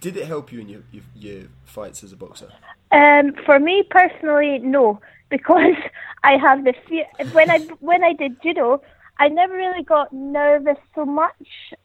did 0.00 0.16
it 0.16 0.26
help 0.26 0.52
you 0.52 0.60
in 0.60 0.68
your, 0.68 0.82
your 0.92 1.02
your 1.16 1.42
fights 1.64 2.04
as 2.04 2.12
a 2.12 2.16
boxer? 2.16 2.52
Um, 2.92 3.32
for 3.44 3.58
me 3.58 3.82
personally, 3.90 4.60
no, 4.60 5.00
because 5.30 5.74
I 6.22 6.36
have 6.36 6.62
the 6.62 6.74
fear. 6.88 7.06
When 7.32 7.50
I 7.50 7.58
when 7.80 8.04
I 8.04 8.12
did 8.12 8.40
judo, 8.40 8.80
I 9.18 9.26
never 9.26 9.56
really 9.56 9.82
got 9.82 10.12
nervous 10.12 10.78
so 10.94 11.04
much. 11.04 11.34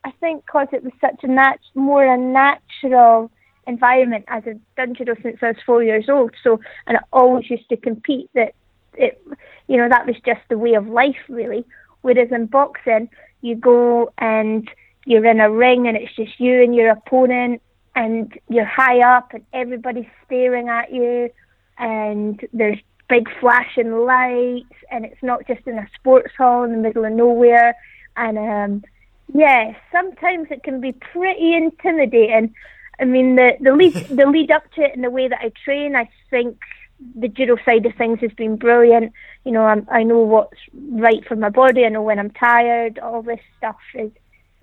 I 0.03 0.11
think 0.19 0.45
because 0.45 0.67
it 0.71 0.83
was 0.83 0.93
such 1.01 1.23
a 1.23 1.27
nat- 1.27 1.61
more 1.73 2.05
a 2.05 2.15
natural 2.15 3.31
environment 3.65 4.25
as 4.27 4.43
I've 4.45 4.59
done 4.77 4.93
judo 4.93 5.15
since 5.23 5.37
I 5.41 5.47
was 5.47 5.57
four 5.65 5.83
years 5.83 6.09
old. 6.09 6.35
So, 6.43 6.59
and 6.85 6.97
I 6.97 7.01
always 7.11 7.49
used 7.49 7.69
to 7.69 7.77
compete. 7.77 8.29
That 8.35 8.53
it, 8.99 9.25
you 9.67 9.77
know, 9.77 9.89
that 9.89 10.05
was 10.05 10.15
just 10.25 10.41
the 10.49 10.57
way 10.57 10.75
of 10.75 10.87
life, 10.87 11.17
really. 11.27 11.65
Whereas 12.01 12.29
in 12.31 12.45
boxing, 12.45 13.09
you 13.41 13.55
go 13.55 14.11
and 14.17 14.69
you're 15.05 15.25
in 15.25 15.39
a 15.39 15.49
ring 15.49 15.87
and 15.87 15.97
it's 15.97 16.15
just 16.15 16.39
you 16.39 16.61
and 16.61 16.75
your 16.75 16.91
opponent 16.91 17.61
and 17.95 18.37
you're 18.49 18.65
high 18.65 18.99
up 18.99 19.33
and 19.33 19.43
everybody's 19.53 20.05
staring 20.25 20.69
at 20.69 20.93
you 20.93 21.29
and 21.77 22.47
there's 22.53 22.77
big 23.09 23.27
flashing 23.39 23.91
lights 24.05 24.75
and 24.91 25.05
it's 25.05 25.23
not 25.23 25.45
just 25.47 25.65
in 25.65 25.79
a 25.79 25.87
sports 25.95 26.31
hall 26.37 26.63
in 26.63 26.71
the 26.71 26.77
middle 26.77 27.05
of 27.05 27.11
nowhere 27.11 27.75
and 28.17 28.37
um 28.37 28.83
yeah 29.33 29.73
sometimes 29.91 30.47
it 30.51 30.63
can 30.63 30.79
be 30.79 30.91
pretty 30.91 31.55
intimidating 31.55 32.53
i 32.99 33.05
mean 33.05 33.35
the 33.35 33.53
the 33.61 33.73
lead 33.73 33.93
the 34.09 34.25
lead 34.27 34.51
up 34.51 34.71
to 34.73 34.81
it 34.81 34.93
and 34.93 35.03
the 35.03 35.09
way 35.09 35.27
that 35.27 35.39
i 35.41 35.51
train 35.65 35.95
i 35.95 36.07
think 36.29 36.59
the 37.15 37.27
judo 37.27 37.55
side 37.65 37.85
of 37.85 37.95
things 37.95 38.19
has 38.19 38.31
been 38.33 38.55
brilliant 38.55 39.13
you 39.45 39.51
know 39.51 39.63
I'm, 39.63 39.87
i 39.91 40.03
know 40.03 40.19
what's 40.19 40.57
right 40.73 41.25
for 41.27 41.35
my 41.35 41.49
body 41.49 41.85
i 41.85 41.89
know 41.89 42.01
when 42.01 42.19
i'm 42.19 42.31
tired 42.31 42.99
all 42.99 43.21
this 43.21 43.39
stuff 43.57 43.77
is 43.95 44.11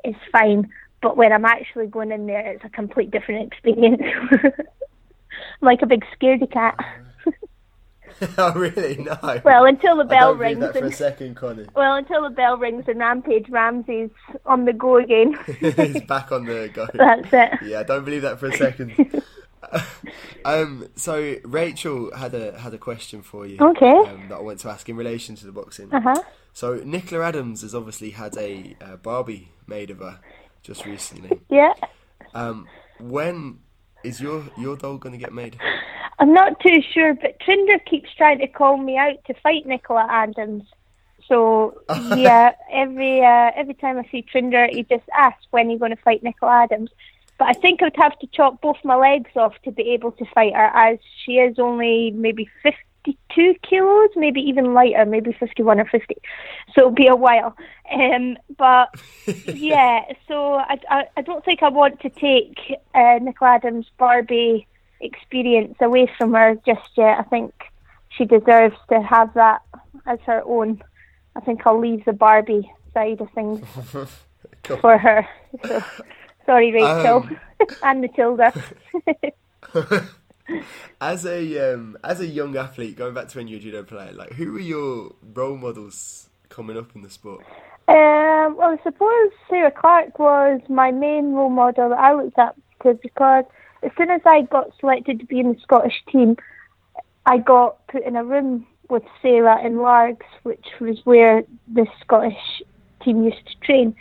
is 0.04 0.14
fine 0.30 0.70
but 1.02 1.16
when 1.16 1.32
I'm 1.32 1.44
actually 1.44 1.86
going 1.86 2.10
in 2.10 2.26
there, 2.26 2.52
it's 2.52 2.64
a 2.64 2.68
complete 2.68 3.10
different 3.10 3.52
experience. 3.52 4.02
like 5.60 5.82
a 5.82 5.86
big 5.86 6.04
scaredy 6.18 6.50
cat. 6.50 6.76
oh 8.38 8.52
really? 8.54 8.96
No. 8.96 9.40
Well, 9.44 9.66
until 9.66 9.96
the 9.96 10.04
bell 10.04 10.32
don't 10.32 10.38
rings. 10.38 10.60
that 10.60 10.76
for 10.76 10.86
a 10.86 10.92
second, 10.92 11.36
Connie. 11.36 11.66
well, 11.74 11.96
until 11.96 12.22
the 12.22 12.30
bell 12.30 12.56
rings 12.56 12.84
and 12.88 12.98
Rampage 12.98 13.48
Ramsay's 13.48 14.10
on 14.46 14.64
the 14.64 14.72
go 14.72 14.96
again. 14.96 15.36
He's 15.60 16.00
back 16.02 16.32
on 16.32 16.44
the 16.44 16.70
go. 16.72 16.88
That's 16.94 17.28
it. 17.32 17.68
Yeah, 17.68 17.80
I 17.80 17.82
don't 17.82 18.04
believe 18.04 18.22
that 18.22 18.40
for 18.40 18.46
a 18.46 18.56
second. 18.56 19.22
um, 20.44 20.88
so 20.96 21.36
Rachel 21.44 22.14
had 22.14 22.34
a 22.34 22.58
had 22.58 22.74
a 22.74 22.78
question 22.78 23.22
for 23.22 23.46
you. 23.46 23.58
Okay. 23.60 23.92
Um, 23.92 24.28
that 24.28 24.36
I 24.36 24.40
want 24.40 24.60
to 24.60 24.68
ask 24.68 24.88
in 24.88 24.96
relation 24.96 25.34
to 25.36 25.46
the 25.46 25.52
boxing. 25.52 25.92
Uh 25.92 26.00
huh. 26.00 26.22
So 26.52 26.80
Nicola 26.84 27.24
Adams 27.24 27.62
has 27.62 27.74
obviously 27.74 28.10
had 28.10 28.36
a, 28.36 28.76
uh 28.80 28.96
Barbie 28.96 29.50
made 29.66 29.90
of 29.90 29.98
her 29.98 30.20
just 30.62 30.86
recently. 30.86 31.40
Yeah. 31.50 31.74
Um, 32.34 32.66
when 32.98 33.60
is 34.04 34.20
your 34.20 34.44
your 34.56 34.76
doll 34.76 34.98
going 34.98 35.12
to 35.12 35.18
get 35.18 35.32
made? 35.32 35.58
I'm 36.18 36.32
not 36.32 36.58
too 36.60 36.82
sure, 36.94 37.14
but 37.14 37.38
Trinder 37.40 37.78
keeps 37.80 38.08
trying 38.16 38.38
to 38.38 38.46
call 38.46 38.78
me 38.78 38.96
out 38.96 39.22
to 39.26 39.34
fight 39.42 39.66
Nicola 39.66 40.06
Adams. 40.08 40.64
So 41.28 41.82
yeah, 42.16 42.52
every 42.72 43.20
uh, 43.22 43.50
every 43.54 43.74
time 43.74 43.98
I 43.98 44.08
see 44.10 44.22
Trinder, 44.22 44.68
he 44.70 44.82
just 44.84 45.04
asks 45.16 45.46
when 45.50 45.70
you're 45.70 45.78
going 45.78 45.94
to 45.94 46.02
fight 46.02 46.22
Nicola 46.22 46.62
Adams. 46.64 46.90
But 47.38 47.48
I 47.48 47.52
think 47.52 47.82
I'd 47.82 47.96
have 47.96 48.18
to 48.20 48.26
chop 48.28 48.60
both 48.60 48.76
my 48.84 48.96
legs 48.96 49.30
off 49.36 49.54
to 49.64 49.70
be 49.70 49.90
able 49.90 50.12
to 50.12 50.24
fight 50.34 50.54
her, 50.54 50.70
as 50.74 50.98
she 51.24 51.32
is 51.32 51.58
only 51.58 52.10
maybe 52.12 52.48
52 52.62 53.54
kilos, 53.62 54.10
maybe 54.16 54.40
even 54.40 54.72
lighter, 54.72 55.04
maybe 55.04 55.32
51 55.32 55.80
or 55.80 55.84
50. 55.84 56.16
So 56.74 56.80
it'll 56.80 56.90
be 56.92 57.08
a 57.08 57.16
while. 57.16 57.56
Um, 57.92 58.38
but 58.56 58.88
yeah, 59.46 60.00
so 60.26 60.54
I, 60.54 60.78
I, 60.90 61.04
I 61.16 61.22
don't 61.22 61.44
think 61.44 61.62
I 61.62 61.68
want 61.68 62.00
to 62.00 62.10
take 62.10 62.58
uh, 62.94 63.18
Nicola 63.20 63.56
Adams' 63.56 63.86
Barbie 63.98 64.66
experience 65.00 65.76
away 65.80 66.10
from 66.16 66.32
her 66.32 66.56
just 66.66 66.88
yet. 66.96 67.18
I 67.18 67.22
think 67.24 67.52
she 68.16 68.24
deserves 68.24 68.76
to 68.88 69.00
have 69.00 69.34
that 69.34 69.60
as 70.06 70.18
her 70.26 70.42
own. 70.44 70.82
I 71.34 71.40
think 71.40 71.66
I'll 71.66 71.78
leave 71.78 72.04
the 72.04 72.12
Barbie 72.12 72.72
side 72.94 73.20
of 73.20 73.30
things 73.32 73.60
for 74.80 74.96
her. 74.96 75.28
So, 75.64 75.84
sorry, 76.46 76.72
Rachel 76.72 77.26
Um, 77.26 77.38
and 77.82 78.00
Matilda. 78.00 78.54
As 81.00 81.26
a 81.26 81.74
um, 81.74 81.98
as 82.04 82.20
a 82.20 82.26
young 82.26 82.56
athlete, 82.56 82.96
going 82.96 83.14
back 83.14 83.28
to 83.28 83.38
when 83.38 83.48
you 83.48 83.56
were 83.56 83.60
a 83.60 83.62
judo 83.62 83.82
player, 83.82 84.12
like 84.12 84.32
who 84.34 84.52
were 84.52 84.60
your 84.60 85.12
role 85.34 85.56
models 85.56 86.28
coming 86.48 86.78
up 86.78 86.94
in 86.94 87.02
the 87.02 87.10
sport? 87.10 87.44
Um, 87.88 88.56
well, 88.56 88.70
I 88.70 88.78
suppose 88.82 89.30
Sarah 89.48 89.70
Clark 89.70 90.18
was 90.18 90.60
my 90.68 90.90
main 90.92 91.34
role 91.34 91.50
model 91.50 91.90
that 91.90 91.98
I 91.98 92.14
looked 92.14 92.38
up 92.38 92.56
to 92.82 92.94
because 92.94 93.44
as 93.82 93.90
soon 93.96 94.10
as 94.10 94.22
I 94.24 94.42
got 94.42 94.70
selected 94.80 95.20
to 95.20 95.26
be 95.26 95.40
in 95.40 95.52
the 95.54 95.60
Scottish 95.60 96.02
team, 96.10 96.36
I 97.26 97.38
got 97.38 97.86
put 97.88 98.04
in 98.04 98.16
a 98.16 98.24
room 98.24 98.66
with 98.88 99.02
Sarah 99.22 99.64
in 99.64 99.78
Largs, 99.78 100.26
which 100.44 100.66
was 100.80 100.98
where 101.04 101.42
the 101.72 101.86
Scottish 102.00 102.62
team 103.02 103.24
used 103.24 103.46
to 103.46 103.56
train. 103.66 103.94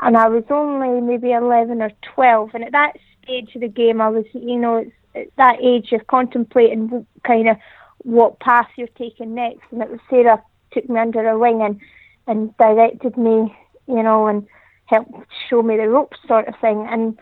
And 0.00 0.16
I 0.16 0.28
was 0.28 0.44
only 0.50 1.00
maybe 1.00 1.32
11 1.32 1.80
or 1.80 1.90
12. 2.14 2.50
And 2.54 2.64
at 2.64 2.72
that 2.72 2.92
stage 3.22 3.54
of 3.54 3.62
the 3.62 3.68
game, 3.68 4.00
I 4.00 4.08
was, 4.08 4.24
you 4.32 4.58
know, 4.58 4.76
it's, 4.76 4.92
at 5.14 5.28
that 5.38 5.56
age 5.62 5.88
you're 5.90 6.00
contemplating 6.00 7.06
kind 7.26 7.48
of 7.48 7.56
what 7.98 8.38
path 8.40 8.68
you're 8.76 8.88
taking 8.88 9.34
next. 9.34 9.62
And 9.70 9.82
it 9.82 9.90
was 9.90 10.00
Sarah 10.10 10.42
took 10.72 10.88
me 10.88 11.00
under 11.00 11.22
her 11.22 11.38
wing 11.38 11.62
and 11.62 11.80
and 12.26 12.56
directed 12.58 13.16
me, 13.16 13.56
you 13.86 14.02
know, 14.02 14.26
and 14.26 14.46
helped 14.86 15.12
show 15.48 15.62
me 15.62 15.76
the 15.76 15.88
ropes 15.88 16.18
sort 16.26 16.48
of 16.48 16.54
thing. 16.60 16.86
And 16.90 17.16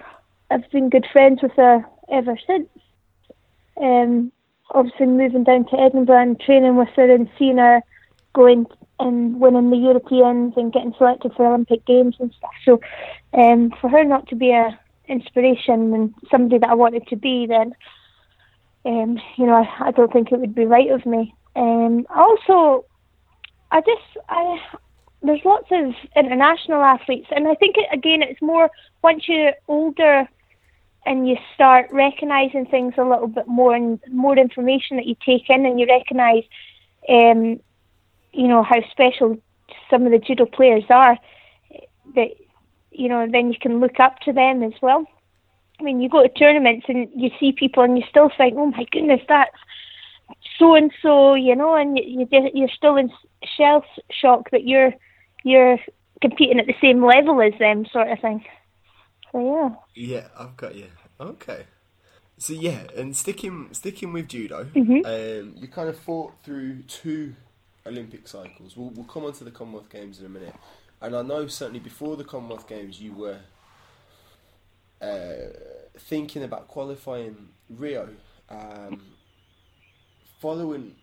I've 0.51 0.69
been 0.71 0.91
good 0.91 1.07
friends 1.13 1.43
with 1.43 1.53
her 1.53 1.85
ever 2.11 2.39
since. 2.47 2.69
Um, 3.81 4.33
obviously 4.71 5.07
moving 5.07 5.45
down 5.45 5.67
to 5.67 5.81
Edinburgh 5.81 6.23
and 6.23 6.41
training 6.41 6.77
with 6.77 6.89
her 6.97 7.13
and 7.13 7.29
seeing 7.39 7.59
her 7.59 7.83
going 8.35 8.67
and 9.01 9.41
winning 9.41 9.71
the 9.71 9.77
Europeans 9.77 10.55
and 10.57 10.73
getting 10.73 10.95
selected 10.99 11.33
for 11.35 11.47
Olympic 11.47 11.85
Games 11.85 12.17
and 12.21 12.33
stuff. 12.39 12.53
So 12.65 12.81
um, 13.33 13.73
for 13.81 13.89
her 13.89 14.05
not 14.05 14.29
to 14.29 14.37
be 14.37 14.51
a 14.51 14.79
inspiration 15.09 15.93
and 15.93 16.15
somebody 16.31 16.59
that 16.59 16.71
I 16.71 16.75
wanted 16.75 17.07
to 17.09 17.17
be, 17.17 17.47
then 17.47 17.75
um, 18.85 19.19
you 19.37 19.47
know 19.47 19.55
I, 19.55 19.89
I 19.89 19.91
don't 19.91 20.13
think 20.13 20.33
it 20.33 20.41
would 20.41 20.55
be 20.55 20.67
right 20.67 20.91
of 20.91 21.05
me. 21.07 21.35
Um, 21.57 22.07
also, 22.15 22.85
I 23.71 23.81
just 23.81 24.25
I 24.29 24.59
there's 25.23 25.45
lots 25.45 25.69
of 25.71 25.95
international 26.17 26.83
athletes, 26.83 27.29
and 27.31 27.49
I 27.49 27.55
think 27.55 27.77
it, 27.79 27.89
again 27.93 28.23
it's 28.23 28.43
more 28.43 28.71
once 29.03 29.25
you're 29.29 29.55
older 29.69 30.29
and 31.07 31.29
you 31.29 31.37
start 31.55 31.89
recognizing 31.93 32.67
things 32.67 32.95
a 32.97 33.05
little 33.05 33.27
bit 33.29 33.47
more 33.47 33.75
and 33.75 34.01
more 34.11 34.39
information 34.39 34.97
that 34.97 35.07
you 35.07 35.17
take 35.25 35.51
in, 35.51 35.67
and 35.67 35.79
you 35.79 35.87
recognize, 35.87 36.45
um, 37.09 37.61
you 38.35 38.49
know, 38.49 38.63
how 38.63 38.81
special 38.91 39.39
some 39.91 40.05
of 40.07 40.13
the 40.13 40.19
judo 40.19 40.47
players 40.47 40.85
are. 40.91 41.19
That 42.15 42.31
you 42.91 43.09
know, 43.09 43.27
then 43.31 43.51
you 43.53 43.59
can 43.61 43.81
look 43.81 43.99
up 43.99 44.21
to 44.21 44.33
them 44.33 44.63
as 44.63 44.73
well. 44.81 45.07
I 45.81 45.83
mean, 45.83 46.01
you 46.01 46.09
go 46.09 46.23
to 46.23 46.29
tournaments 46.29 46.87
and 46.89 47.09
you 47.15 47.31
see 47.41 47.53
people, 47.53 47.83
and 47.83 47.99
you 47.99 48.05
still 48.09 48.31
think, 48.37 48.55
"Oh 48.57 48.67
my 48.67 48.85
goodness, 48.91 49.21
that's 49.29 49.57
so 50.59 50.75
and 50.75 50.93
so," 51.03 51.35
you 51.35 51.57
know, 51.57 51.75
and 51.75 51.99
you, 51.99 52.27
you 52.31 52.51
you're 52.55 52.69
still 52.69 52.97
in 52.97 53.11
shell 53.57 53.85
shock 54.11 54.51
that 54.51 54.65
you're 54.65 54.93
you're 55.43 55.79
competing 56.21 56.59
at 56.61 56.67
the 56.67 56.75
same 56.81 57.05
level 57.05 57.41
as 57.43 57.59
them, 57.59 57.87
sort 57.87 58.09
of 58.11 58.21
thing. 58.21 58.45
So 59.33 59.41
yeah. 59.41 59.75
Yeah, 59.95 60.29
I've 60.39 60.57
got 60.57 60.75
you. 60.75 60.87
Okay. 61.21 61.65
So 62.39 62.53
yeah, 62.53 62.85
and 62.97 63.17
sticking 63.17 63.69
sticking 63.73 64.13
with 64.13 64.29
judo, 64.29 64.65
Mhm. 64.75 65.05
um, 65.07 65.55
you 65.57 65.69
kind 65.69 65.89
of 65.89 65.99
fought 65.99 66.35
through 66.45 66.83
two 66.83 67.35
Olympic 67.87 68.27
cycles. 68.29 68.77
We'll, 68.77 68.91
we'll 68.91 69.05
come 69.07 69.25
on 69.25 69.33
to 69.35 69.45
the 69.45 69.51
Commonwealth 69.51 69.91
Games 69.91 70.21
in 70.21 70.27
a 70.27 70.29
minute, 70.29 70.55
and 71.03 71.15
I 71.17 71.23
know 71.23 71.47
certainly 71.47 71.81
before 71.81 72.17
the 72.17 72.25
Commonwealth 72.25 72.69
Games 72.69 73.01
you 73.01 73.13
were 73.13 73.39
uh, 75.01 75.35
thinking 75.99 76.43
about 76.43 76.69
qualifying 76.69 77.49
Rio. 77.71 78.09
Um, 78.49 79.03
following 80.41 80.95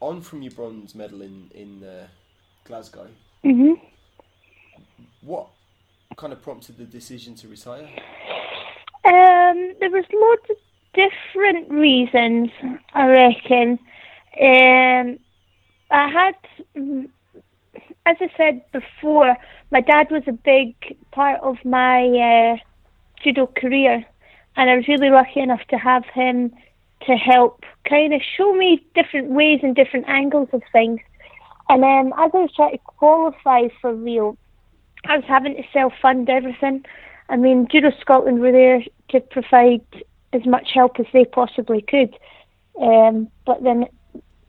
on 0.00 0.20
from 0.22 0.42
your 0.42 0.52
bronze 0.52 0.94
medal 0.94 1.22
in 1.22 1.50
in 1.54 1.84
uh, 1.84 2.06
Glasgow, 2.64 3.08
Mhm. 3.44 3.80
what 5.20 5.48
kind 6.16 6.32
of 6.32 6.40
prompted 6.42 6.78
the 6.78 6.84
decision 6.84 7.34
to 7.36 7.48
retire? 7.48 7.88
Um, 9.04 9.74
there 9.80 9.90
was 9.90 10.04
lots 10.12 10.48
of 10.50 10.56
different 10.94 11.70
reasons, 11.70 12.50
I 12.94 13.06
reckon. 13.06 13.78
Um, 14.40 15.18
I 15.94 16.08
had, 16.08 16.34
mm, 16.76 17.08
as 18.04 18.16
I 18.20 18.28
said 18.36 18.62
before, 18.72 19.36
my 19.70 19.80
dad 19.80 20.10
was 20.10 20.24
a 20.26 20.32
big 20.32 20.74
part 21.12 21.40
of 21.40 21.56
my 21.64 22.04
uh, 22.08 22.56
judo 23.22 23.46
career, 23.46 24.04
and 24.56 24.70
I 24.70 24.74
was 24.74 24.88
really 24.88 25.10
lucky 25.10 25.38
enough 25.38 25.64
to 25.70 25.76
have 25.76 26.04
him 26.06 26.52
to 27.06 27.12
help 27.12 27.62
kind 27.88 28.12
of 28.12 28.20
show 28.36 28.52
me 28.54 28.84
different 28.96 29.28
ways 29.30 29.60
and 29.62 29.76
different 29.76 30.08
angles 30.08 30.48
of 30.52 30.62
things. 30.72 30.98
And 31.68 31.84
um, 31.84 32.12
as 32.18 32.30
I 32.34 32.38
was 32.38 32.50
trying 32.56 32.72
to 32.72 32.78
qualify 32.78 33.68
for 33.80 33.94
Rio, 33.94 34.36
I 35.06 35.18
was 35.18 35.24
having 35.28 35.54
to 35.54 35.62
self 35.72 35.92
fund 36.02 36.28
everything. 36.28 36.84
I 37.28 37.36
mean, 37.36 37.68
Judo 37.70 37.92
Scotland 38.00 38.40
were 38.40 38.50
there 38.50 38.82
to 39.10 39.20
provide 39.20 39.86
as 40.32 40.44
much 40.44 40.70
help 40.74 40.98
as 40.98 41.06
they 41.12 41.24
possibly 41.24 41.82
could. 41.82 42.18
Um, 42.80 43.28
but 43.46 43.62
then, 43.62 43.86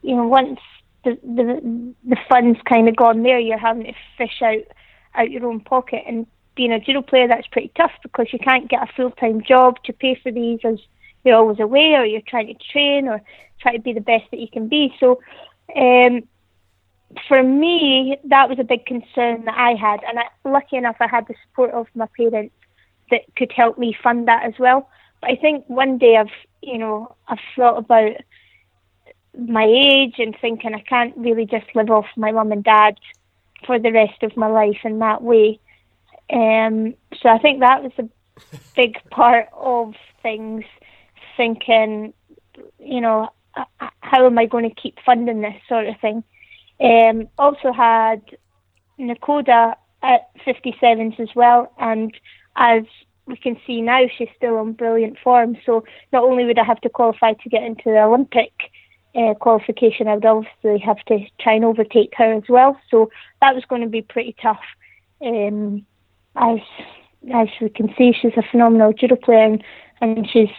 you 0.02 0.16
know, 0.16 0.26
once 0.26 0.58
the 1.06 1.18
the, 1.22 1.94
the 2.04 2.16
funds 2.28 2.58
kind 2.68 2.88
of 2.88 2.96
gone 2.96 3.22
there, 3.22 3.38
you're 3.38 3.58
having 3.58 3.84
to 3.84 3.92
fish 4.18 4.42
out 4.42 4.64
out 5.14 5.30
your 5.30 5.46
own 5.46 5.60
pocket. 5.60 6.02
And 6.06 6.26
being 6.54 6.72
a 6.72 6.80
judo 6.80 7.02
player, 7.02 7.28
that's 7.28 7.46
pretty 7.46 7.72
tough 7.76 7.92
because 8.02 8.32
you 8.32 8.38
can't 8.38 8.68
get 8.68 8.82
a 8.82 8.92
full 8.94 9.10
time 9.12 9.42
job 9.42 9.82
to 9.84 9.92
pay 9.92 10.18
for 10.22 10.30
these 10.30 10.60
as 10.64 10.78
you're 11.24 11.36
always 11.36 11.60
away 11.60 11.94
or 11.94 12.04
you're 12.04 12.20
trying 12.26 12.48
to 12.48 12.72
train 12.72 13.08
or 13.08 13.22
try 13.60 13.72
to 13.76 13.82
be 13.82 13.92
the 13.92 14.00
best 14.00 14.24
that 14.30 14.40
you 14.40 14.48
can 14.48 14.68
be. 14.68 14.94
So. 15.00 15.20
Um, 15.74 16.22
for 17.28 17.42
me, 17.42 18.18
that 18.24 18.48
was 18.48 18.58
a 18.58 18.64
big 18.64 18.84
concern 18.84 19.44
that 19.44 19.56
I 19.56 19.74
had, 19.74 20.00
and 20.06 20.18
I, 20.18 20.24
lucky 20.44 20.76
enough, 20.76 20.96
I 21.00 21.06
had 21.06 21.26
the 21.26 21.34
support 21.44 21.70
of 21.70 21.86
my 21.94 22.06
parents 22.16 22.54
that 23.10 23.22
could 23.36 23.52
help 23.52 23.78
me 23.78 23.96
fund 24.02 24.28
that 24.28 24.44
as 24.44 24.54
well. 24.58 24.90
But 25.20 25.30
I 25.30 25.36
think 25.36 25.64
one 25.68 25.98
day 25.98 26.16
I've, 26.16 26.26
you 26.62 26.78
know, 26.78 27.14
I've 27.28 27.38
thought 27.54 27.78
about 27.78 28.12
my 29.36 29.64
age 29.64 30.14
and 30.18 30.36
thinking 30.40 30.74
I 30.74 30.80
can't 30.80 31.16
really 31.16 31.46
just 31.46 31.66
live 31.74 31.90
off 31.90 32.06
my 32.16 32.32
mum 32.32 32.52
and 32.52 32.64
dad 32.64 32.98
for 33.66 33.78
the 33.78 33.92
rest 33.92 34.22
of 34.22 34.36
my 34.36 34.46
life 34.46 34.78
in 34.84 34.98
that 35.00 35.22
way. 35.22 35.60
Um, 36.30 36.94
so 37.20 37.28
I 37.28 37.38
think 37.38 37.60
that 37.60 37.82
was 37.82 37.92
a 37.98 38.08
big 38.74 38.98
part 39.10 39.48
of 39.52 39.94
things. 40.22 40.64
Thinking, 41.36 42.14
you 42.78 43.00
know, 43.02 43.28
how 44.00 44.26
am 44.26 44.38
I 44.38 44.46
going 44.46 44.68
to 44.68 44.74
keep 44.74 44.98
funding 45.04 45.42
this 45.42 45.54
sort 45.68 45.86
of 45.86 46.00
thing? 46.00 46.24
Um, 46.80 47.28
also 47.38 47.72
had 47.72 48.22
Nekoda 48.98 49.76
at 50.02 50.30
57s 50.46 51.20
as 51.20 51.28
well, 51.34 51.72
and 51.78 52.12
as 52.56 52.84
we 53.26 53.36
can 53.36 53.58
see 53.66 53.82
now, 53.82 54.02
she's 54.16 54.28
still 54.36 54.56
on 54.56 54.72
brilliant 54.72 55.18
form. 55.18 55.56
So 55.66 55.84
not 56.12 56.24
only 56.24 56.44
would 56.44 56.58
I 56.58 56.64
have 56.64 56.80
to 56.82 56.88
qualify 56.88 57.32
to 57.34 57.48
get 57.48 57.62
into 57.62 57.84
the 57.84 58.02
Olympic 58.02 58.52
uh, 59.16 59.34
qualification, 59.34 60.08
I 60.08 60.14
would 60.14 60.26
obviously 60.26 60.78
have 60.78 60.98
to 61.06 61.18
try 61.40 61.54
and 61.54 61.64
overtake 61.64 62.12
her 62.16 62.34
as 62.34 62.42
well. 62.48 62.78
So 62.90 63.10
that 63.40 63.54
was 63.54 63.64
going 63.64 63.82
to 63.82 63.88
be 63.88 64.02
pretty 64.02 64.36
tough. 64.40 64.60
Um, 65.24 65.86
as 66.36 66.58
as 67.34 67.48
we 67.60 67.70
can 67.70 67.92
see, 67.96 68.12
she's 68.12 68.36
a 68.36 68.42
phenomenal 68.50 68.92
judo 68.92 69.16
player, 69.16 69.44
and, 69.44 69.64
and 70.00 70.28
she's 70.28 70.50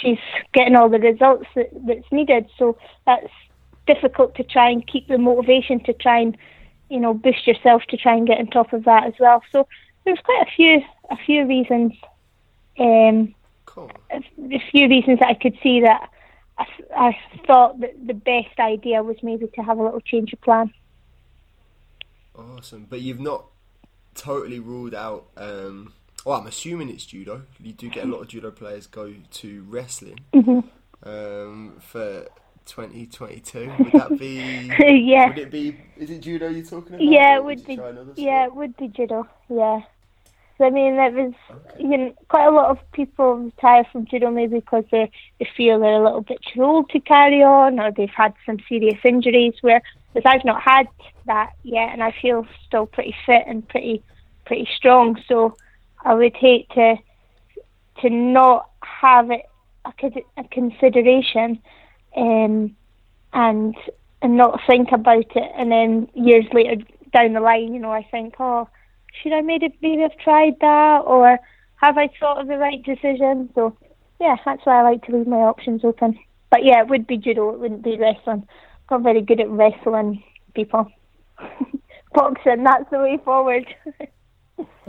she's 0.00 0.18
getting 0.52 0.76
all 0.76 0.88
the 0.88 1.00
results 1.00 1.46
that, 1.56 1.70
that's 1.86 2.10
needed. 2.12 2.46
So 2.56 2.78
that's 3.04 3.32
difficult 3.86 4.36
to 4.36 4.44
try 4.44 4.70
and 4.70 4.86
keep 4.86 5.08
the 5.08 5.18
motivation 5.18 5.80
to 5.84 5.92
try 5.92 6.20
and 6.20 6.36
you 6.88 7.00
know 7.00 7.14
boost 7.14 7.46
yourself 7.46 7.82
to 7.88 7.96
try 7.96 8.14
and 8.14 8.26
get 8.26 8.38
on 8.38 8.46
top 8.46 8.72
of 8.72 8.84
that 8.84 9.04
as 9.04 9.14
well. 9.18 9.42
So 9.50 9.66
there's 10.04 10.20
quite 10.20 10.46
a 10.46 10.50
few 10.54 10.82
a 11.10 11.16
few 11.16 11.46
reasons, 11.46 11.92
um, 12.78 13.34
Cool. 13.66 13.90
a, 14.12 14.22
a 14.54 14.62
few 14.70 14.88
reasons 14.88 15.18
that 15.18 15.28
I 15.28 15.34
could 15.34 15.58
see 15.62 15.80
that 15.80 16.10
I, 16.58 16.66
I 16.96 17.18
thought 17.46 17.80
that 17.80 17.94
the 18.06 18.14
best 18.14 18.58
idea 18.58 19.02
was 19.02 19.16
maybe 19.22 19.46
to 19.48 19.62
have 19.62 19.78
a 19.78 19.82
little 19.82 20.00
change 20.00 20.32
of 20.32 20.40
plan. 20.40 20.72
Awesome, 22.34 22.86
but 22.88 23.00
you've 23.00 23.20
not 23.20 23.46
totally 24.14 24.58
ruled 24.58 24.94
out. 24.94 25.26
Um, 25.36 25.92
well, 26.24 26.40
I'm 26.40 26.46
assuming 26.46 26.88
it's 26.88 27.06
judo. 27.06 27.42
You 27.60 27.72
do 27.72 27.88
get 27.90 28.04
a 28.04 28.08
lot 28.08 28.20
of 28.22 28.28
judo 28.28 28.50
players 28.50 28.86
go 28.86 29.14
to 29.30 29.62
wrestling 29.68 30.20
hmm 30.34 30.60
um, 31.02 31.76
for 31.80 32.26
2022. 32.66 33.78
Would 33.82 33.94
that 33.94 34.18
be? 34.18 34.70
yeah, 34.78 35.26
Would 35.28 35.38
it 35.38 35.50
be? 35.50 35.76
Is 35.96 36.10
it 36.10 36.20
judo 36.20 36.48
you're 36.48 36.64
talking 36.64 36.94
about? 36.96 37.04
Yeah, 37.04 37.36
it 37.36 37.44
would 37.44 37.64
be- 37.64 37.80
yeah, 38.16 38.44
it 38.46 38.54
would 38.54 38.76
be 38.76 38.88
judo. 38.88 39.28
Yeah. 39.48 39.80
I 40.60 40.70
mean, 40.70 40.96
there 40.96 41.10
was 41.10 41.32
you 41.78 41.96
know 41.96 42.14
quite 42.28 42.46
a 42.46 42.50
lot 42.50 42.70
of 42.70 42.78
people 42.92 43.34
retire 43.36 43.84
from 43.90 44.06
judo 44.06 44.30
maybe 44.30 44.60
because 44.60 44.84
they 44.90 45.10
they 45.38 45.48
feel 45.56 45.80
they're 45.80 46.00
a 46.00 46.04
little 46.04 46.22
bit 46.22 46.38
too 46.52 46.62
old 46.62 46.90
to 46.90 47.00
carry 47.00 47.42
on, 47.42 47.80
or 47.80 47.90
they've 47.90 48.08
had 48.10 48.34
some 48.46 48.58
serious 48.68 48.98
injuries. 49.04 49.54
Where, 49.60 49.82
because 50.12 50.30
I've 50.32 50.44
not 50.44 50.62
had 50.62 50.86
that 51.26 51.52
yet, 51.62 51.90
and 51.92 52.02
I 52.02 52.14
feel 52.22 52.46
still 52.66 52.86
pretty 52.86 53.14
fit 53.26 53.44
and 53.46 53.68
pretty 53.68 54.02
pretty 54.44 54.68
strong. 54.76 55.20
So 55.26 55.56
I 56.04 56.14
would 56.14 56.36
hate 56.36 56.68
to 56.70 56.96
to 58.02 58.10
not 58.10 58.70
have 58.82 59.30
it 59.30 59.42
a, 59.84 60.40
a 60.40 60.44
consideration, 60.44 61.60
um, 62.16 62.76
and 63.32 63.74
and 64.22 64.36
not 64.36 64.60
think 64.66 64.92
about 64.92 65.36
it, 65.36 65.52
and 65.56 65.70
then 65.72 66.08
years 66.14 66.46
later 66.52 66.82
down 67.12 67.32
the 67.32 67.40
line, 67.40 67.72
you 67.72 67.80
know, 67.80 67.92
I 67.92 68.06
think, 68.10 68.34
oh, 68.40 68.68
should 69.22 69.32
I 69.32 69.40
maybe 69.40 69.76
maybe 69.80 70.02
have 70.02 70.16
tried 70.18 70.54
that, 70.60 71.02
or 71.06 71.38
have 71.76 71.98
I 71.98 72.08
thought 72.18 72.40
of 72.40 72.48
the 72.48 72.58
right 72.58 72.82
decision? 72.82 73.50
So, 73.54 73.76
yeah, 74.20 74.36
that's 74.44 74.64
why 74.64 74.80
I 74.80 74.82
like 74.82 75.04
to 75.04 75.16
leave 75.16 75.26
my 75.26 75.36
options 75.38 75.84
open. 75.84 76.18
But 76.50 76.64
yeah, 76.64 76.80
it 76.80 76.88
would 76.88 77.06
be 77.06 77.16
judo. 77.16 77.50
It 77.50 77.60
wouldn't 77.60 77.82
be 77.82 77.98
wrestling. 77.98 78.46
I'm 78.88 79.02
not 79.02 79.02
very 79.02 79.22
good 79.22 79.40
at 79.40 79.50
wrestling 79.50 80.22
people. 80.54 80.90
Boxing, 82.14 82.62
that's 82.62 82.88
the 82.90 82.98
way 82.98 83.18
forward. 83.24 83.66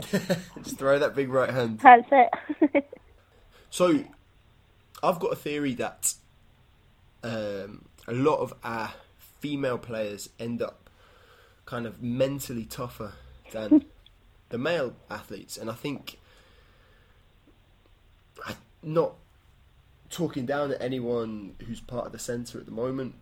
Just 0.62 0.78
throw 0.78 0.98
that 0.98 1.14
big 1.16 1.28
right 1.28 1.50
hand. 1.50 1.80
that's 1.80 2.06
it. 2.12 2.84
So, 3.68 4.04
I've 5.02 5.18
got 5.18 5.32
a 5.32 5.36
theory 5.36 5.74
that 5.74 6.14
um, 7.22 7.84
a 8.06 8.12
lot 8.14 8.38
of 8.38 8.54
our 8.64 8.94
female 9.40 9.76
players 9.76 10.30
end 10.38 10.62
up 10.62 10.88
kind 11.66 11.84
of 11.84 12.02
mentally 12.02 12.64
tougher 12.64 13.12
than 13.52 13.84
the 14.48 14.58
male 14.58 14.94
athletes, 15.10 15.56
and 15.56 15.70
I 15.70 15.74
think 15.74 16.18
I 18.46 18.54
not 18.82 19.14
talking 20.10 20.46
down 20.46 20.72
at 20.72 20.80
anyone 20.80 21.54
who's 21.66 21.80
part 21.80 22.06
of 22.06 22.12
the 22.12 22.18
centre 22.18 22.58
at 22.58 22.66
the 22.66 22.72
moment, 22.72 23.14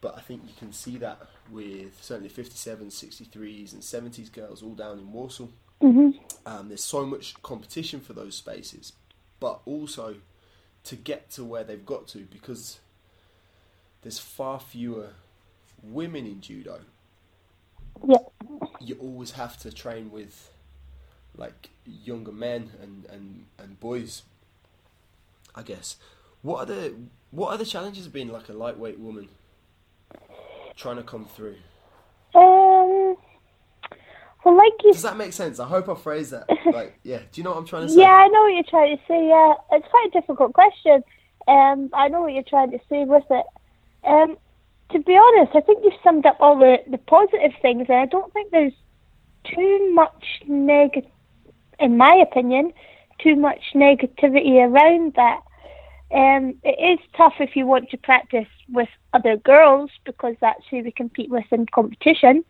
but 0.00 0.16
I 0.16 0.20
think 0.20 0.42
you 0.46 0.54
can 0.58 0.72
see 0.72 0.96
that 0.98 1.20
with 1.50 2.02
certainly 2.02 2.30
57s, 2.30 2.92
63s, 2.92 3.72
and 3.72 3.82
70s 3.82 4.32
girls 4.32 4.62
all 4.62 4.74
down 4.74 4.98
in 4.98 5.12
Warsaw. 5.12 5.46
hmm 5.80 6.10
Um, 6.46 6.68
there's 6.68 6.84
so 6.84 7.06
much 7.06 7.40
competition 7.42 8.00
for 8.00 8.12
those 8.12 8.36
spaces, 8.36 8.92
but 9.40 9.60
also 9.64 10.16
to 10.84 10.96
get 10.96 11.30
to 11.32 11.44
where 11.44 11.64
they've 11.64 11.86
got 11.86 12.06
to 12.08 12.20
because 12.30 12.80
there's 14.02 14.18
far 14.18 14.60
fewer 14.60 15.10
women 15.82 16.26
in 16.26 16.40
judo. 16.40 16.80
Yeah. 18.06 18.18
you 18.80 18.96
always 19.00 19.32
have 19.32 19.56
to 19.58 19.72
train 19.72 20.10
with 20.10 20.50
like 21.36 21.70
younger 21.84 22.32
men 22.32 22.70
and, 22.82 23.06
and, 23.06 23.46
and 23.58 23.80
boys. 23.80 24.22
I 25.54 25.62
guess. 25.62 25.96
What 26.42 26.58
are 26.60 26.66
the 26.66 26.94
what 27.30 27.52
are 27.52 27.58
the 27.58 27.64
challenges 27.64 28.06
of 28.06 28.12
being 28.12 28.28
like 28.28 28.48
a 28.48 28.52
lightweight 28.52 28.98
woman 28.98 29.28
trying 30.76 30.96
to 30.96 31.02
come 31.02 31.26
through? 31.26 31.56
Um, 32.34 33.16
well, 34.44 34.56
like 34.56 34.72
you 34.82 34.92
Does 34.92 35.02
that 35.02 35.16
make 35.16 35.32
sense? 35.32 35.58
I 35.58 35.66
hope 35.66 35.88
I 35.88 35.94
phrased 35.94 36.32
that. 36.32 36.48
Like, 36.74 36.98
yeah. 37.04 37.18
Do 37.30 37.40
you 37.40 37.44
know 37.44 37.50
what 37.50 37.58
I'm 37.58 37.66
trying 37.66 37.86
to 37.86 37.92
say? 37.92 38.00
Yeah, 38.00 38.10
I 38.10 38.26
know 38.28 38.42
what 38.42 38.48
you're 38.48 38.64
trying 38.64 38.96
to 38.96 39.02
say. 39.06 39.28
Yeah, 39.28 39.54
it's 39.72 39.86
quite 39.88 40.08
a 40.08 40.20
difficult 40.20 40.52
question. 40.54 41.04
Um, 41.46 41.90
I 41.92 42.08
know 42.08 42.22
what 42.22 42.32
you're 42.32 42.42
trying 42.42 42.72
to 42.72 42.78
say 42.88 43.04
with 43.04 43.24
it. 43.30 43.46
Um, 44.04 44.36
to 44.90 44.98
be 44.98 45.16
honest, 45.16 45.54
I 45.54 45.60
think 45.60 45.84
you've 45.84 46.00
summed 46.02 46.26
up 46.26 46.36
all 46.40 46.58
the, 46.58 46.78
the 46.90 46.98
positive 46.98 47.52
things, 47.62 47.86
and 47.88 47.98
I 47.98 48.06
don't 48.06 48.32
think 48.32 48.50
there's 48.50 48.72
too 49.44 49.92
much 49.94 50.42
negative, 50.46 51.10
in 51.78 51.96
my 51.96 52.14
opinion, 52.14 52.72
too 53.18 53.36
much 53.36 53.60
negativity 53.74 54.56
around 54.56 55.14
that. 55.14 55.40
Um, 56.12 56.54
it 56.62 56.78
is 56.80 57.04
tough 57.16 57.34
if 57.40 57.56
you 57.56 57.66
want 57.66 57.90
to 57.90 57.96
practice 57.96 58.46
with 58.68 58.88
other 59.12 59.36
girls 59.36 59.90
because 60.04 60.36
that's 60.40 60.62
who 60.70 60.82
we 60.82 60.92
compete 60.92 61.30
with 61.30 61.46
in 61.50 61.66
competition. 61.66 62.44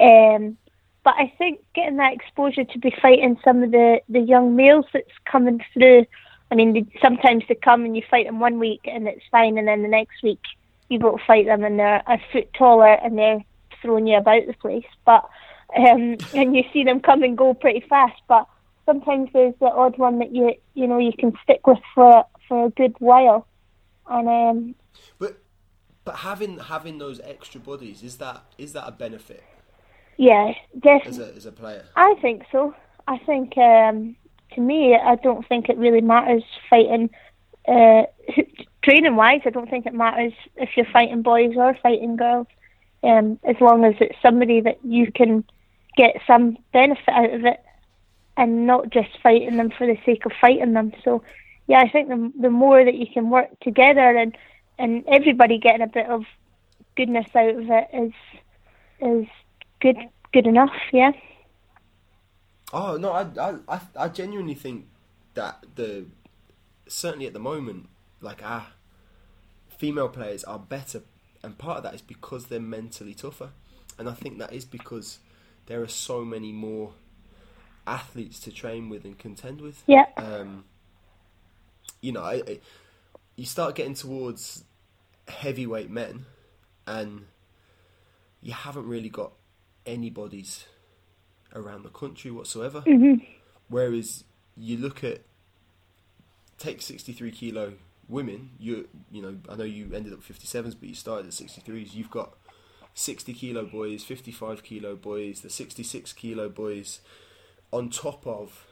Um, 0.00 0.56
but 1.04 1.14
I 1.16 1.32
think 1.36 1.60
getting 1.74 1.98
that 1.98 2.14
exposure 2.14 2.64
to 2.64 2.78
be 2.78 2.92
fighting 3.00 3.38
some 3.44 3.62
of 3.62 3.70
the, 3.70 4.00
the 4.08 4.20
young 4.20 4.56
males 4.56 4.86
that's 4.92 5.06
coming 5.30 5.62
through. 5.72 6.06
I 6.50 6.54
mean, 6.54 6.90
sometimes 7.00 7.44
they 7.48 7.54
come 7.54 7.84
and 7.84 7.94
you 7.94 8.02
fight 8.10 8.26
them 8.26 8.40
one 8.40 8.58
week 8.58 8.80
and 8.84 9.06
it's 9.06 9.24
fine, 9.30 9.58
and 9.58 9.68
then 9.68 9.82
the 9.82 9.88
next 9.88 10.22
week 10.22 10.40
you 10.88 10.98
go 10.98 11.16
to 11.16 11.24
fight 11.24 11.46
them 11.46 11.62
and 11.62 11.78
they're 11.78 12.02
a 12.06 12.18
foot 12.32 12.52
taller 12.54 12.94
and 12.94 13.18
they're 13.18 13.44
throwing 13.82 14.06
you 14.06 14.16
about 14.16 14.46
the 14.46 14.54
place. 14.54 14.86
But 15.04 15.28
um, 15.76 16.16
and 16.34 16.56
you 16.56 16.64
see 16.72 16.84
them 16.84 17.00
come 17.00 17.22
and 17.22 17.36
go 17.36 17.54
pretty 17.54 17.84
fast. 17.88 18.20
But 18.26 18.48
sometimes 18.86 19.30
there's 19.32 19.54
the 19.60 19.66
odd 19.66 19.98
one 19.98 20.18
that 20.18 20.34
you 20.34 20.54
you 20.74 20.86
know 20.86 20.98
you 20.98 21.12
can 21.18 21.32
stick 21.42 21.66
with 21.66 21.78
for 21.94 22.24
for 22.48 22.66
a 22.66 22.70
good 22.70 22.94
while. 22.98 23.46
And 24.06 24.28
um, 24.28 24.74
But 25.18 25.38
but 26.04 26.16
having 26.16 26.58
having 26.58 26.98
those 26.98 27.20
extra 27.20 27.60
bodies 27.60 28.02
is 28.02 28.16
that 28.18 28.44
is 28.58 28.72
that 28.74 28.86
a 28.86 28.92
benefit 28.92 29.42
yeah, 30.16 30.52
definitely. 30.78 31.10
as 31.10 31.18
a 31.18 31.36
as 31.36 31.46
a 31.46 31.52
player? 31.52 31.84
I 31.96 32.14
think 32.20 32.44
so. 32.52 32.74
I 33.06 33.18
think 33.18 33.56
um, 33.58 34.16
to 34.54 34.60
me, 34.60 34.94
I 34.94 35.16
don't 35.16 35.46
think 35.48 35.68
it 35.68 35.76
really 35.76 36.00
matters 36.00 36.44
fighting. 36.70 37.10
Uh, 37.66 38.02
training 38.82 39.16
wise, 39.16 39.40
I 39.44 39.50
don't 39.50 39.68
think 39.68 39.86
it 39.86 39.94
matters 39.94 40.32
if 40.56 40.70
you're 40.76 40.86
fighting 40.92 41.22
boys 41.22 41.52
or 41.56 41.76
fighting 41.82 42.16
girls, 42.16 42.46
um, 43.02 43.38
as 43.44 43.56
long 43.60 43.84
as 43.84 43.94
it's 44.00 44.16
somebody 44.22 44.60
that 44.60 44.78
you 44.84 45.10
can 45.10 45.44
get 45.96 46.16
some 46.26 46.58
benefit 46.72 47.08
out 47.08 47.32
of 47.32 47.44
it, 47.44 47.64
and 48.36 48.66
not 48.66 48.90
just 48.90 49.10
fighting 49.22 49.56
them 49.56 49.70
for 49.70 49.86
the 49.86 49.96
sake 50.04 50.26
of 50.26 50.32
fighting 50.40 50.72
them. 50.72 50.92
So, 51.04 51.22
yeah, 51.66 51.80
I 51.80 51.88
think 51.88 52.08
the 52.08 52.32
the 52.40 52.50
more 52.50 52.84
that 52.84 52.94
you 52.94 53.06
can 53.12 53.30
work 53.30 53.48
together 53.60 54.16
and 54.16 54.36
and 54.78 55.04
everybody 55.06 55.58
getting 55.58 55.82
a 55.82 55.86
bit 55.86 56.06
of 56.06 56.24
goodness 56.96 57.26
out 57.34 57.56
of 57.56 57.70
it 57.70 57.88
is 57.92 58.12
is 59.00 59.26
good 59.80 59.96
good 60.32 60.46
enough. 60.46 60.74
Yeah. 60.92 61.12
Oh 62.72 62.96
no, 62.96 63.12
I, 63.12 63.56
I 63.68 63.80
I 63.96 64.08
genuinely 64.08 64.54
think 64.54 64.86
that 65.34 65.64
the 65.76 66.06
certainly 66.88 67.26
at 67.26 67.32
the 67.32 67.38
moment, 67.38 67.88
like 68.20 68.44
our 68.44 68.66
female 69.68 70.08
players 70.08 70.44
are 70.44 70.58
better, 70.58 71.02
and 71.42 71.56
part 71.56 71.78
of 71.78 71.82
that 71.84 71.94
is 71.94 72.02
because 72.02 72.46
they're 72.46 72.60
mentally 72.60 73.14
tougher, 73.14 73.50
and 73.98 74.08
I 74.08 74.12
think 74.12 74.38
that 74.38 74.52
is 74.52 74.64
because 74.64 75.18
there 75.66 75.82
are 75.82 75.88
so 75.88 76.24
many 76.24 76.52
more 76.52 76.92
athletes 77.86 78.38
to 78.40 78.50
train 78.50 78.88
with 78.88 79.04
and 79.04 79.18
contend 79.18 79.60
with. 79.60 79.82
Yeah. 79.86 80.06
Um, 80.16 80.64
you 82.00 82.12
know, 82.12 82.22
I, 82.22 82.42
I, 82.46 82.60
you 83.36 83.46
start 83.46 83.74
getting 83.74 83.94
towards 83.94 84.64
heavyweight 85.28 85.90
men, 85.90 86.26
and 86.86 87.26
you 88.42 88.52
haven't 88.52 88.86
really 88.86 89.08
got 89.08 89.32
anybody's 89.86 90.66
around 91.54 91.82
the 91.82 91.88
country 91.88 92.30
whatsoever. 92.30 92.82
Whereas 93.68 94.24
you 94.56 94.76
look 94.76 95.02
at 95.02 95.22
take 96.58 96.82
sixty 96.82 97.12
three 97.12 97.30
kilo 97.30 97.74
women, 98.08 98.50
you 98.58 98.88
you 99.10 99.22
know 99.22 99.36
I 99.48 99.56
know 99.56 99.64
you 99.64 99.90
ended 99.94 100.12
up 100.12 100.22
fifty 100.22 100.46
sevens, 100.46 100.74
but 100.74 100.88
you 100.88 100.94
started 100.94 101.26
at 101.26 101.34
sixty 101.34 101.60
threes. 101.60 101.94
You've 101.94 102.10
got 102.10 102.34
sixty 102.94 103.32
kilo 103.32 103.64
boys, 103.64 104.04
fifty 104.04 104.30
five 104.30 104.62
kilo 104.62 104.94
boys, 104.94 105.40
the 105.40 105.50
sixty 105.50 105.82
six 105.82 106.12
kilo 106.12 106.48
boys, 106.48 107.00
on 107.74 107.90
top 107.90 108.24
of 108.24 108.66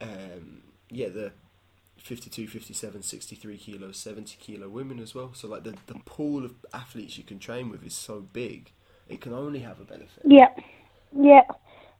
um, 0.00 0.62
yeah 0.90 1.08
the 1.08 1.32
52, 1.98 2.46
57, 2.46 3.02
63 3.02 3.56
kilo, 3.58 3.90
70 3.90 4.36
kilo 4.38 4.68
women 4.68 5.00
as 5.00 5.12
well. 5.12 5.32
So 5.34 5.48
like 5.48 5.64
the 5.64 5.74
the 5.86 5.98
pool 6.04 6.44
of 6.44 6.54
athletes 6.72 7.18
you 7.18 7.24
can 7.24 7.40
train 7.40 7.68
with 7.68 7.84
is 7.84 7.94
so 7.94 8.20
big, 8.20 8.70
it 9.08 9.20
can 9.20 9.32
only 9.32 9.58
have 9.60 9.80
a 9.80 9.84
benefit. 9.84 10.22
Yeah, 10.24 10.50
yeah. 11.12 11.42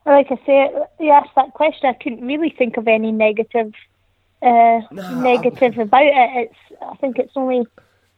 Like 0.07 0.29
I 0.31 0.39
said 0.47 0.87
you 1.01 1.11
asked 1.11 1.35
that 1.35 1.53
question. 1.55 1.91
I 1.91 1.95
couldn't 1.95 2.25
really 2.25 2.51
think 2.51 2.77
of 2.77 2.87
any 2.87 3.11
negative, 3.11 3.75
uh, 4.43 4.81
negative 4.93 5.77
about 5.79 6.05
it. 6.05 6.13
It's. 6.15 6.81
I 6.81 6.95
think 6.97 7.19
it's 7.19 7.33
only, 7.35 7.67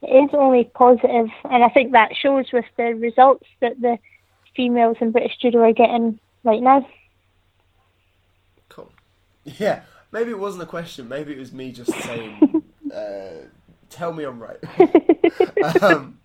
it 0.02 0.24
is 0.24 0.30
only 0.34 0.64
positive, 0.64 1.28
and 1.44 1.64
I 1.64 1.70
think 1.70 1.92
that 1.92 2.14
shows 2.14 2.52
with 2.52 2.66
the 2.76 2.94
results 2.94 3.46
that 3.60 3.80
the 3.80 3.98
females 4.54 4.98
in 5.00 5.12
British 5.12 5.38
judo 5.40 5.60
are 5.60 5.72
getting 5.72 6.20
right 6.44 6.60
now. 6.60 6.86
Yeah, 9.58 9.82
maybe 10.12 10.30
it 10.30 10.38
wasn't 10.38 10.62
a 10.62 10.66
question. 10.66 11.08
Maybe 11.08 11.32
it 11.32 11.38
was 11.38 11.52
me 11.52 11.72
just 11.72 11.92
saying, 12.02 12.62
uh, 12.94 13.46
"Tell 13.90 14.12
me 14.12 14.24
I'm 14.24 14.40
right." 14.40 15.82
um, 15.82 16.18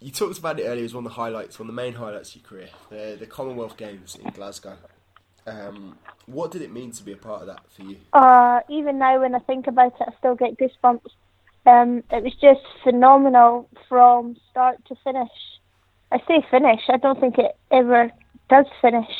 you 0.00 0.10
talked 0.10 0.38
about 0.38 0.60
it 0.60 0.64
earlier 0.64 0.84
as 0.84 0.94
one 0.94 1.04
of 1.04 1.10
the 1.10 1.16
highlights, 1.16 1.58
one 1.58 1.68
of 1.68 1.74
the 1.74 1.80
main 1.80 1.94
highlights 1.94 2.34
of 2.34 2.42
your 2.42 2.48
career, 2.48 2.68
the, 2.90 3.16
the 3.18 3.26
Commonwealth 3.26 3.76
Games 3.76 4.16
in 4.22 4.30
Glasgow. 4.30 4.76
Um, 5.46 5.96
what 6.26 6.50
did 6.50 6.62
it 6.62 6.72
mean 6.72 6.90
to 6.92 7.02
be 7.04 7.12
a 7.12 7.16
part 7.16 7.42
of 7.42 7.46
that 7.46 7.60
for 7.70 7.82
you? 7.82 7.96
Uh, 8.12 8.60
even 8.68 8.98
now, 8.98 9.20
when 9.20 9.34
I 9.34 9.38
think 9.40 9.66
about 9.66 9.94
it, 10.00 10.08
I 10.08 10.12
still 10.18 10.34
get 10.34 10.58
goosebumps. 10.58 11.10
Um, 11.66 12.02
it 12.10 12.22
was 12.22 12.34
just 12.40 12.60
phenomenal 12.82 13.68
from 13.88 14.36
start 14.50 14.84
to 14.86 14.96
finish. 15.02 15.30
I 16.12 16.18
say 16.28 16.44
finish. 16.50 16.80
I 16.88 16.96
don't 16.96 17.20
think 17.20 17.38
it 17.38 17.56
ever 17.70 18.10
does 18.48 18.66
finish. 18.80 19.10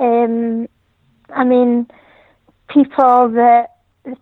Um, 0.00 0.68
I 1.30 1.44
mean, 1.44 1.86
people 2.68 3.28
that 3.30 3.76
the 4.04 4.16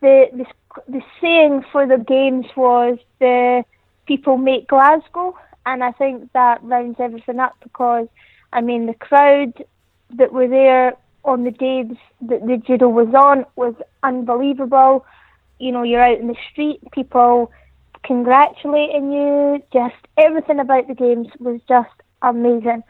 the 0.00 0.46
the 0.88 1.02
saying 1.20 1.64
for 1.72 1.86
the 1.86 1.98
games 1.98 2.46
was 2.56 2.98
the 3.18 3.64
people 4.06 4.36
make 4.36 4.68
Glasgow, 4.68 5.36
and 5.64 5.82
I 5.82 5.92
think 5.92 6.32
that 6.32 6.62
rounds 6.62 6.96
everything 7.00 7.40
up 7.40 7.56
because 7.62 8.08
I 8.52 8.60
mean 8.60 8.86
the 8.86 8.94
crowd 8.94 9.64
that 10.14 10.32
were 10.32 10.48
there 10.48 10.94
on 11.24 11.44
the 11.44 11.50
days 11.50 11.96
that 12.22 12.46
the 12.46 12.56
judo 12.56 12.88
was 12.88 13.12
on 13.14 13.44
was 13.56 13.74
unbelievable. 14.02 15.04
You 15.58 15.72
know, 15.72 15.82
you're 15.82 16.02
out 16.02 16.20
in 16.20 16.28
the 16.28 16.36
street, 16.52 16.80
people 16.92 17.50
congratulating 18.04 19.10
you. 19.10 19.62
Just 19.72 19.96
everything 20.16 20.60
about 20.60 20.86
the 20.86 20.94
games 20.94 21.28
was 21.40 21.60
just 21.68 21.90
amazing. 22.22 22.84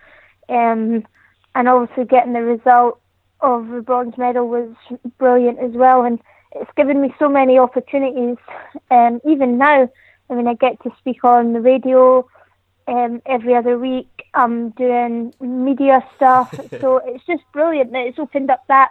Um, 0.49 1.07
and 1.55 1.69
obviously 1.69 2.05
getting 2.05 2.35
the 2.35 2.43
result 2.43 3.01
of 3.41 3.69
the 3.69 3.81
bronze 3.81 4.17
medal 4.17 4.49
was 4.49 4.71
brilliant 5.19 5.59
as 5.59 5.73
well. 5.73 6.05
And 6.05 6.21
it's 6.55 6.71
given 6.77 7.01
me 7.01 7.15
so 7.19 7.29
many 7.29 7.59
opportunities. 7.59 8.37
Um, 8.91 9.21
even 9.29 9.59
now, 9.59 9.91
I 10.29 10.35
mean, 10.35 10.47
I 10.47 10.55
get 10.55 10.83
to 10.83 10.91
speak 10.99 11.25
on 11.25 11.53
the 11.53 11.61
radio 11.61 12.27
um, 12.89 13.23
every 13.27 13.55
other 13.55 13.79
week. 13.79 14.09
I'm 14.35 14.71
doing 14.71 15.35
media 15.41 16.05
stuff, 16.17 16.55
so 16.81 17.01
it's 17.05 17.25
just 17.27 17.43
brilliant 17.53 17.93
that 17.93 18.07
it's 18.07 18.19
opened 18.19 18.51
up 18.51 18.65
that 18.69 18.91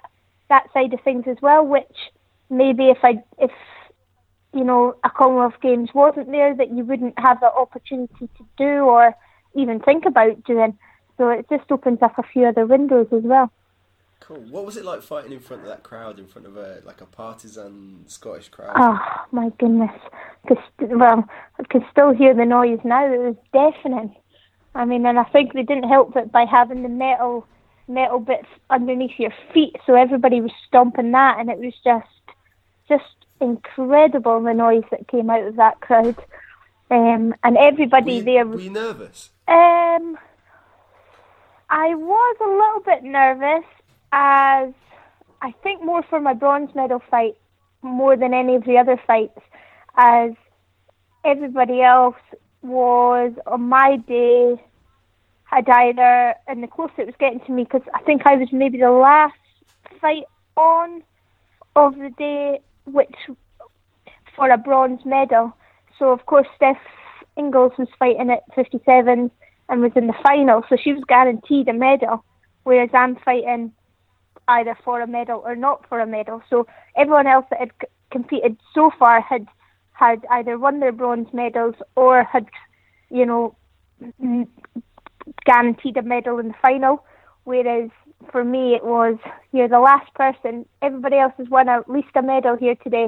that 0.50 0.68
side 0.74 0.94
of 0.94 1.02
things 1.02 1.26
as 1.28 1.38
well. 1.42 1.66
Which 1.66 1.96
maybe 2.50 2.90
if 2.90 3.00
I 3.04 3.24
if 3.38 3.52
you 4.54 4.64
know 4.64 4.96
a 5.04 5.10
Commonwealth 5.10 5.60
Games 5.62 5.90
wasn't 5.94 6.32
there, 6.32 6.56
that 6.56 6.72
you 6.72 6.84
wouldn't 6.84 7.18
have 7.20 7.40
the 7.40 7.52
opportunity 7.52 8.30
to 8.38 8.46
do 8.58 8.86
or 8.86 9.16
even 9.56 9.80
think 9.80 10.06
about 10.06 10.44
doing. 10.44 10.78
So 11.18 11.30
it 11.30 11.46
just 11.50 11.72
opens 11.72 12.02
up 12.02 12.18
a 12.18 12.24
few 12.24 12.46
other 12.46 12.66
windows 12.66 13.08
as 13.12 13.24
well. 13.24 13.52
Cool. 14.20 14.42
What 14.50 14.66
was 14.66 14.78
it 14.78 14.86
like 14.86 15.02
fighting 15.02 15.34
in 15.34 15.40
front 15.40 15.64
of 15.64 15.68
that 15.70 15.84
crowd, 15.84 16.20
in 16.20 16.26
front 16.26 16.48
of 16.48 16.58
a 16.58 16.82
like 16.84 17.02
a 17.02 17.06
partisan 17.06 18.06
Scottish 18.08 18.50
crowd? 18.50 18.74
Oh 18.76 19.00
my 19.32 19.50
goodness! 19.60 19.92
Cause, 20.48 20.58
well, 20.80 21.26
I 21.60 21.64
can 21.70 21.86
still 21.92 22.14
hear 22.14 22.34
the 22.34 22.46
noise 22.46 22.80
now. 22.84 23.06
It 23.06 23.20
was 23.20 23.36
deafening. 23.54 24.16
I 24.74 24.86
mean, 24.86 25.06
and 25.06 25.20
I 25.20 25.24
think 25.26 25.54
they 25.54 25.64
didn't 25.64 25.90
help 25.90 26.16
it 26.16 26.32
by 26.32 26.46
having 26.46 26.82
the 26.84 26.90
metal 26.90 27.48
metal 27.88 28.20
bits 28.20 28.48
underneath 28.70 29.20
your 29.20 29.34
feet, 29.54 29.76
so 29.86 29.94
everybody 29.94 30.42
was 30.42 30.52
stomping 30.68 31.12
that, 31.12 31.40
and 31.40 31.50
it 31.50 31.60
was 31.60 31.74
just 31.84 32.08
just 32.88 33.04
incredible 33.42 34.42
the 34.42 34.54
noise 34.54 34.84
that 34.92 35.08
came 35.08 35.30
out 35.30 35.46
of 35.46 35.56
that 35.58 35.80
crowd. 35.82 36.18
Um, 36.90 37.34
and 37.44 37.56
were, 37.56 37.68
everybody 37.68 38.16
you, 38.16 38.24
there 38.24 38.46
were 38.46 38.60
you 38.60 38.70
nervous? 38.70 39.30
um, 39.48 40.18
I 41.70 41.96
was 41.96 42.38
a 42.42 42.50
little 42.50 42.82
bit 42.86 43.04
nervous, 43.04 43.66
as 44.16 44.74
I 45.42 45.52
think 45.62 45.84
more 45.84 46.02
for 46.10 46.22
my 46.22 46.34
bronze 46.34 46.74
medal 46.74 47.02
fight 47.12 47.36
more 47.82 48.16
than 48.16 48.34
any 48.34 48.56
of 48.56 48.64
the 48.64 48.78
other 48.78 49.00
fights, 49.06 49.38
as 49.98 50.32
everybody 51.26 51.82
else 51.82 52.16
was 52.62 53.34
on 53.46 53.64
my 53.64 53.98
day 53.98 54.56
had 55.44 55.70
either, 55.70 56.34
and 56.48 56.64
the 56.64 56.68
closer 56.68 57.02
it 57.02 57.06
was 57.06 57.16
getting 57.20 57.42
to 57.42 57.52
me, 57.52 57.66
because 57.66 57.88
I 57.94 58.02
think 58.04 58.24
I 58.26 58.36
was 58.36 58.48
maybe 58.52 58.80
the 58.80 58.90
last 58.90 59.36
fight 60.02 60.24
on 60.56 61.04
of 61.76 61.96
the 61.98 62.10
day, 62.18 62.62
which 62.86 63.16
for 64.36 64.50
a 64.50 64.58
bronze 64.58 65.02
medal. 65.06 65.54
So 66.00 66.12
of 66.12 66.26
course 66.26 66.48
Steph 66.56 66.78
Inglis 67.38 67.78
was 67.78 67.90
fighting 68.00 68.32
at 68.32 68.44
57 68.56 69.30
and 69.68 69.82
was 69.82 69.92
in 69.96 70.08
the 70.08 70.16
final, 70.24 70.64
so 70.70 70.78
she 70.82 70.94
was 70.94 71.04
guaranteed 71.08 71.68
a 71.68 71.74
medal, 71.74 72.24
whereas 72.64 72.90
I'm 72.94 73.18
fighting 73.18 73.74
either 74.48 74.78
for 74.84 75.02
a 75.02 75.08
medal 75.08 75.42
or 75.46 75.56
not 75.56 75.88
for 75.90 76.00
a 76.00 76.06
medal. 76.06 76.42
So 76.50 76.68
everyone 76.96 77.28
else 77.28 77.46
that 77.50 77.60
had 77.60 77.72
c- 77.82 77.88
competed 78.12 78.58
so 78.74 78.92
far 78.98 79.22
had 79.22 79.48
had 79.94 80.26
either 80.30 80.58
won 80.58 80.80
their 80.80 80.92
bronze 80.92 81.30
medals 81.34 81.76
or 81.96 82.24
had, 82.24 82.48
you 83.10 83.26
know, 83.26 83.56
guaranteed 85.46 85.98
a 85.98 86.02
medal 86.02 86.38
in 86.40 86.50
the 86.50 86.54
final. 86.62 87.06
Whereas 87.46 87.90
for 88.32 88.44
me, 88.44 88.76
it 88.76 88.84
was 88.84 89.18
you're 89.52 89.68
the 89.68 89.80
last 89.80 90.14
person. 90.14 90.66
Everybody 90.82 91.18
else 91.18 91.34
has 91.38 91.50
won 91.50 91.70
at 91.70 91.90
least 91.90 92.10
a 92.16 92.22
medal 92.22 92.56
here 92.58 92.76
today. 92.76 93.08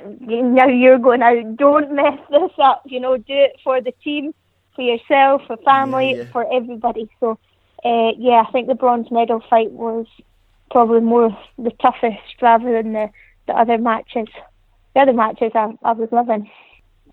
Now 0.00 0.68
you're 0.68 0.98
going 0.98 1.22
out. 1.22 1.56
Don't 1.56 1.92
mess 1.94 2.18
this 2.30 2.52
up. 2.62 2.82
You 2.86 3.00
know, 3.00 3.16
do 3.16 3.34
it 3.34 3.60
for 3.62 3.80
the 3.80 3.92
team, 4.02 4.34
for 4.74 4.82
yourself, 4.82 5.42
for 5.46 5.56
family, 5.58 6.12
yeah, 6.12 6.22
yeah. 6.22 6.32
for 6.32 6.50
everybody. 6.52 7.08
So, 7.20 7.38
uh, 7.84 8.12
yeah, 8.18 8.44
I 8.46 8.50
think 8.52 8.68
the 8.68 8.74
bronze 8.74 9.10
medal 9.10 9.42
fight 9.50 9.70
was 9.70 10.06
probably 10.72 11.00
more 11.00 11.36
the 11.58 11.70
toughest 11.80 12.40
rather 12.40 12.72
than 12.72 12.94
the, 12.94 13.10
the 13.46 13.52
other 13.52 13.78
matches. 13.78 14.28
The 14.94 15.00
other 15.00 15.12
matches 15.12 15.52
I, 15.54 15.74
I 15.84 15.92
was 15.92 16.08
loving. 16.10 16.50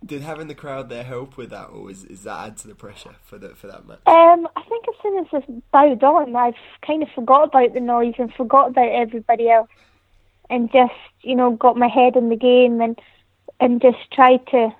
Did 0.03 0.21
having 0.21 0.47
the 0.47 0.55
crowd 0.55 0.87
there 0.87 1.03
help 1.03 1.35
with 1.35 1.49
that, 1.49 1.65
or 1.65 1.91
is, 1.91 2.05
is 2.05 2.23
that 2.23 2.47
add 2.47 2.57
to 2.59 2.69
the 2.69 2.75
pressure 2.75 3.15
for 3.25 3.37
the 3.37 3.49
for 3.49 3.67
that 3.67 3.85
match? 3.85 3.99
Um, 4.05 4.47
I 4.55 4.63
think 4.63 4.85
as 4.87 4.95
soon 5.03 5.19
as 5.19 5.27
I 5.33 5.61
bowed 5.73 6.03
on, 6.03 6.35
I've 6.37 6.53
kind 6.87 7.03
of 7.03 7.09
forgot 7.13 7.49
about 7.49 7.73
the 7.73 7.81
noise 7.81 8.13
and 8.17 8.33
forgot 8.33 8.69
about 8.69 8.87
everybody 8.87 9.49
else, 9.49 9.69
and 10.49 10.71
just 10.71 10.93
you 11.21 11.35
know 11.35 11.51
got 11.51 11.75
my 11.75 11.89
head 11.89 12.15
in 12.15 12.29
the 12.29 12.37
game 12.37 12.79
and 12.79 12.97
and 13.59 13.81
just 13.81 13.97
tried 14.13 14.47
to 14.47 14.73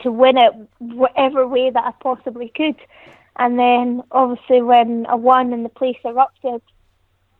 to 0.00 0.10
win 0.10 0.38
it 0.38 0.52
whatever 0.78 1.46
way 1.46 1.68
that 1.68 1.84
I 1.84 1.92
possibly 2.02 2.50
could. 2.54 2.76
And 3.36 3.58
then 3.58 4.02
obviously 4.12 4.62
when 4.62 5.04
I 5.06 5.14
won 5.14 5.52
and 5.52 5.64
the 5.64 5.68
place 5.68 5.98
erupted, 6.04 6.62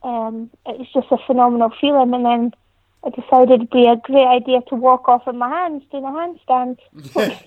um, 0.04 0.50
it 0.66 0.78
was 0.78 0.88
just 0.92 1.06
a 1.10 1.18
phenomenal 1.26 1.72
feeling. 1.80 2.14
And 2.14 2.24
then 2.24 2.52
I 3.04 3.10
decided 3.10 3.54
it'd 3.54 3.70
be 3.70 3.86
a 3.86 3.96
great 3.96 4.26
idea 4.26 4.60
to 4.68 4.74
walk 4.76 5.08
off 5.08 5.26
in 5.26 5.38
my 5.38 5.48
hands 5.48 5.82
doing 5.90 6.04
a 6.04 6.08
handstand. 6.08 6.78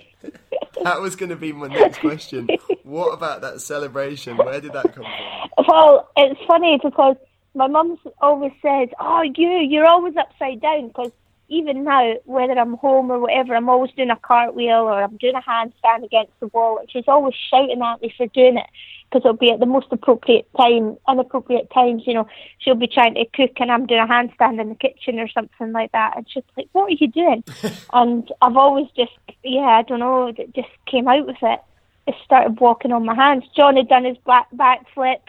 that 0.82 1.00
was 1.00 1.16
going 1.16 1.30
to 1.30 1.36
be 1.36 1.52
my 1.52 1.68
next 1.68 2.00
question. 2.00 2.48
what 2.82 3.12
about 3.14 3.40
that 3.42 3.60
celebration? 3.60 4.36
Where 4.36 4.60
did 4.60 4.72
that 4.72 4.92
come 4.94 5.04
from? 5.04 5.66
Well, 5.66 6.08
it's 6.16 6.40
funny 6.46 6.78
because 6.82 7.16
my 7.54 7.66
mum 7.66 7.98
always 8.20 8.52
says, 8.62 8.88
"Oh, 9.00 9.22
you, 9.22 9.48
you're 9.48 9.86
always 9.86 10.16
upside 10.16 10.60
down." 10.60 10.88
Because 10.88 11.12
even 11.48 11.84
now, 11.84 12.14
whether 12.24 12.58
I'm 12.58 12.74
home 12.74 13.10
or 13.10 13.18
whatever, 13.18 13.54
I'm 13.54 13.68
always 13.70 13.92
doing 13.92 14.10
a 14.10 14.16
cartwheel 14.16 14.82
or 14.82 15.02
I'm 15.02 15.16
doing 15.16 15.34
a 15.34 15.40
handstand 15.40 16.04
against 16.04 16.38
the 16.40 16.48
wall, 16.48 16.78
and 16.78 16.90
she's 16.90 17.08
always 17.08 17.34
shouting 17.50 17.80
at 17.82 18.02
me 18.02 18.12
for 18.16 18.26
doing 18.26 18.58
it 18.58 18.66
because 19.10 19.24
it'll 19.24 19.36
be 19.36 19.50
at 19.50 19.58
the 19.58 19.66
most 19.66 19.86
appropriate 19.90 20.46
time, 20.54 20.98
inappropriate 21.08 21.70
times. 21.70 22.02
You 22.06 22.14
know, 22.14 22.28
she'll 22.58 22.74
be 22.74 22.86
trying 22.86 23.14
to 23.14 23.24
cook 23.34 23.52
and 23.56 23.72
I'm 23.72 23.86
doing 23.86 24.00
a 24.00 24.06
handstand 24.06 24.60
in 24.60 24.68
the 24.68 24.74
kitchen 24.74 25.18
or 25.18 25.28
something 25.28 25.72
like 25.72 25.92
that, 25.92 26.16
and 26.16 26.26
she's 26.28 26.42
like, 26.56 26.68
"What 26.72 26.92
are 26.92 26.96
you 26.96 27.08
doing?" 27.08 27.42
and 27.92 28.30
I've 28.42 28.56
always 28.56 28.88
just, 28.94 29.12
yeah, 29.42 29.60
I 29.60 29.82
don't 29.82 30.00
know, 30.00 30.26
it 30.28 30.54
just 30.54 30.68
came 30.86 31.08
out 31.08 31.26
with 31.26 31.42
it. 31.42 31.60
I 32.06 32.12
started 32.24 32.60
walking 32.60 32.92
on 32.92 33.04
my 33.04 33.14
hands. 33.14 33.44
John 33.56 33.76
had 33.76 33.88
done 33.88 34.04
his 34.04 34.18
back 34.18 34.48
backflip. 34.54 35.20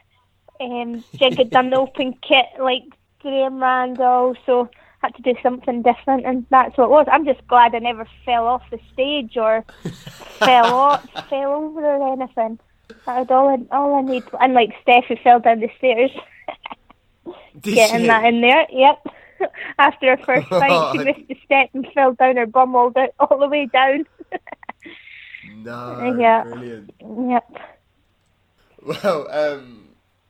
Um, 0.60 1.04
Jig 1.16 1.38
had 1.38 1.50
done 1.50 1.70
the 1.70 1.78
open 1.80 2.14
kit 2.22 2.46
like 2.60 2.84
Graham 3.22 3.62
Randall, 3.62 4.36
so 4.46 4.70
had 5.02 5.16
to 5.16 5.22
do 5.22 5.34
something 5.42 5.82
different, 5.82 6.26
and 6.26 6.46
that's 6.50 6.78
what 6.78 6.86
it 6.86 6.90
was. 6.90 7.08
I'm 7.12 7.26
just 7.26 7.46
glad 7.48 7.74
I 7.74 7.80
never 7.80 8.06
fell 8.26 8.48
off 8.48 8.64
the 8.70 8.80
stage 8.94 9.38
or 9.38 9.66
fell 9.84 10.74
off, 10.74 11.10
fell 11.30 11.52
over 11.54 11.86
or 11.86 12.14
anything. 12.14 12.60
That's 13.06 13.32
all 13.32 13.50
I, 13.50 13.76
all 13.76 13.96
I 13.96 14.02
need. 14.02 14.24
Unlike 14.40 14.74
Steph, 14.82 15.06
who 15.06 15.16
fell 15.18 15.40
down 15.40 15.60
the 15.62 15.70
stairs. 15.78 16.12
Getting 17.62 18.08
that 18.08 18.26
in 18.26 18.42
there, 18.42 18.68
yep. 18.72 19.06
After 19.80 20.16
her 20.16 20.24
first 20.26 20.48
fight, 20.50 20.92
she 20.92 20.98
missed 21.04 21.32
a 21.32 21.40
step 21.46 21.70
and 21.74 21.88
fell 21.94 22.14
down 22.14 22.38
her 22.38 22.46
bum 22.46 22.76
all, 22.76 22.90
the, 22.90 23.12
all 23.20 23.40
the 23.40 23.48
way 23.48 23.68
down. 23.68 24.06
no, 25.56 26.18
yeah. 26.20 26.44
brilliant. 26.44 26.94
Yep. 27.00 27.58
Well, 28.82 29.28
um, 29.32 29.89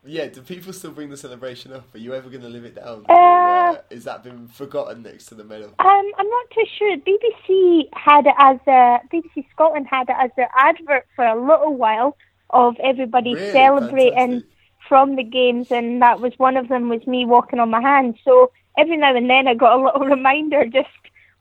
yeah, 0.09 0.27
do 0.27 0.41
people 0.41 0.73
still 0.73 0.91
bring 0.91 1.09
the 1.09 1.17
celebration 1.17 1.71
up? 1.71 1.93
Are 1.93 1.99
you 1.99 2.13
ever 2.13 2.29
going 2.29 2.41
to 2.41 2.49
live 2.49 2.65
it 2.65 2.75
down? 2.75 3.05
Uh, 3.07 3.13
or, 3.13 3.69
uh, 3.69 3.75
is 3.89 4.03
that 4.05 4.23
been 4.23 4.47
forgotten 4.47 5.03
next 5.03 5.27
to 5.27 5.35
the 5.35 5.43
medal? 5.43 5.69
Um, 5.79 6.11
I'm 6.17 6.29
not 6.29 6.49
too 6.51 6.65
sure. 6.77 6.97
BBC 6.97 7.89
had 7.93 8.25
it 8.25 8.33
as 8.37 8.57
a 8.67 8.99
BBC 9.13 9.45
Scotland 9.51 9.87
had 9.89 10.09
it 10.09 10.15
as 10.19 10.31
their 10.35 10.49
advert 10.57 11.05
for 11.15 11.25
a 11.25 11.39
little 11.39 11.75
while 11.75 12.17
of 12.49 12.75
everybody 12.83 13.35
really? 13.35 13.51
celebrating 13.51 14.13
Fantastic. 14.13 14.49
from 14.87 15.15
the 15.15 15.23
games, 15.23 15.71
and 15.71 16.01
that 16.01 16.19
was 16.19 16.33
one 16.37 16.57
of 16.57 16.67
them 16.69 16.89
was 16.89 17.05
me 17.05 17.25
walking 17.25 17.59
on 17.59 17.69
my 17.69 17.81
hands. 17.81 18.17
So 18.25 18.51
every 18.77 18.97
now 18.97 19.15
and 19.15 19.29
then 19.29 19.47
I 19.47 19.53
got 19.53 19.79
a 19.79 19.83
little 19.83 20.01
reminder, 20.15 20.65
just 20.65 20.89